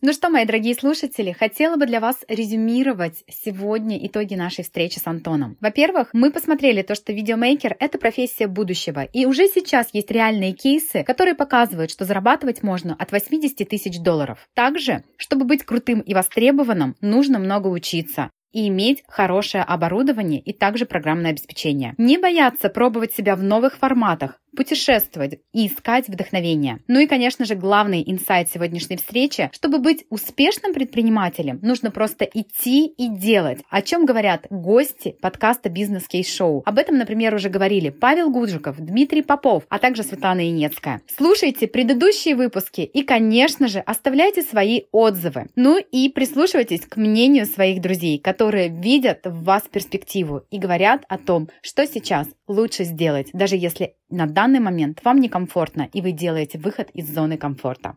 Ну 0.08 0.14
что, 0.14 0.30
мои 0.30 0.46
дорогие 0.46 0.76
слушатели, 0.76 1.32
хотела 1.32 1.78
бы 1.78 1.88
для 1.88 2.00
вас 2.00 2.18
резюмировать 2.28 3.24
сегодня 3.28 3.98
итоги 4.06 4.36
нашей 4.36 4.64
встречи 4.64 5.00
с 5.00 5.08
Антоном. 5.08 5.58
Во-первых, 5.62 6.10
мы 6.14 6.30
посмотрели 6.30 6.84
то, 6.84 6.94
что 6.94 7.12
видеомейкер— 7.12 7.76
это 7.80 7.98
профессия 7.98 8.46
будущего. 8.46 9.02
И 9.02 9.26
уже 9.26 9.48
сейчас 9.48 9.88
есть 9.94 10.12
реальные 10.12 10.54
кейсы, 10.54 11.04
которые 11.04 11.34
показывают, 11.34 11.90
что 11.90 12.06
зарабатывать 12.06 12.62
можно 12.62 12.94
от 12.94 13.12
80 13.12 13.68
тысяч 13.68 14.00
долларов. 14.00 14.48
Также, 14.54 15.04
чтобы 15.18 15.44
быть 15.44 15.66
крутым 15.66 16.02
и 16.02 16.14
востребованным, 16.14 16.96
нужно 17.02 17.40
много 17.40 17.70
учиться 17.70 18.30
и 18.56 18.70
иметь 18.70 19.04
хорошее 19.10 19.64
оборудование 19.64 20.40
и 20.40 20.54
также 20.54 20.86
программное 20.86 21.32
обеспечение. 21.32 21.94
Не 21.98 22.18
бояться 22.18 22.70
пробовать 22.70 23.14
себя 23.14 23.36
в 23.36 23.44
новых 23.44 23.76
форматах, 23.78 24.40
путешествовать 24.56 25.40
и 25.54 25.68
искать 25.68 26.08
вдохновение. 26.08 26.80
Ну 26.88 27.00
и, 27.00 27.08
конечно 27.08 27.46
же, 27.46 27.56
главный 27.56 28.04
инсайт 28.06 28.50
сегодняшней 28.50 28.98
встречи, 28.98 29.50
чтобы 29.54 29.80
быть 29.80 30.06
успешным 30.10 30.74
предпринимателем, 30.74 31.60
нужно 31.62 31.92
просто 31.92 32.26
идти 32.26 32.88
и 32.88 33.10
делать. 33.10 33.60
О 33.70 33.82
чем 33.82 34.06
говорят 34.06 34.48
гости 34.50 35.16
подкаста 35.22 35.70
«Бизнес 35.70 36.08
Кейс 36.08 36.34
Шоу». 36.34 36.64
Об 36.66 36.80
этом, 36.80 36.98
например, 36.98 37.36
уже 37.36 37.50
говорили 37.50 37.90
Павел 37.90 38.32
Гуджиков, 38.32 38.78
Дмитрий 38.80 39.22
Попов, 39.22 39.64
а 39.70 39.80
также 39.80 40.04
Светлана 40.04 40.50
Инецкая. 40.50 41.02
Слушайте 41.16 41.68
предыдущие 41.68 42.36
выпуски 42.36 42.82
и, 42.82 43.04
конечно 43.04 43.68
же, 43.68 43.80
оставляйте 43.80 44.42
свои 44.42 44.84
отзывы. 44.92 45.48
Ну 45.56 45.80
и 45.80 46.10
прислушивайтесь 46.10 46.82
к 46.82 46.98
мнению 46.98 47.46
своих 47.46 47.82
друзей, 47.82 48.20
которые 48.20 48.70
видят 48.70 49.22
в 49.26 49.44
вас 49.44 49.64
перспективу 49.72 50.44
и 50.50 50.58
говорят 50.58 51.04
о 51.10 51.18
том, 51.18 51.50
что 51.62 51.86
сейчас 51.86 52.28
лучше 52.48 52.84
сделать, 52.84 53.30
даже 53.34 53.56
если 53.56 53.96
на 54.10 54.28
данный 54.46 54.60
момент 54.60 55.02
вам 55.04 55.20
некомфортно 55.20 55.90
и 55.92 56.02
вы 56.02 56.12
делаете 56.12 56.60
выход 56.60 56.92
из 56.94 57.12
зоны 57.12 57.36
комфорта. 57.36 57.96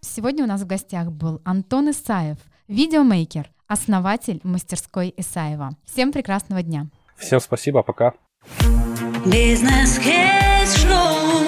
Сегодня 0.00 0.44
у 0.44 0.46
нас 0.46 0.62
в 0.62 0.66
гостях 0.66 1.12
был 1.12 1.42
Антон 1.44 1.90
Исаев, 1.90 2.38
видеомейкер, 2.68 3.50
основатель 3.66 4.40
мастерской 4.44 5.12
Исаева. 5.14 5.76
Всем 5.84 6.10
прекрасного 6.10 6.62
дня. 6.62 6.86
Всем 7.18 7.40
спасибо, 7.40 7.82
пока. 7.82 8.14
Бизнес-кейс-шоу. 9.26 11.44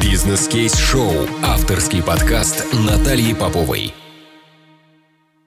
Бизнес-кейс-шоу. 0.00 1.26
Авторский 1.42 2.04
подкаст 2.04 2.64
Натальи 2.86 3.34
Поповой. 3.34 3.92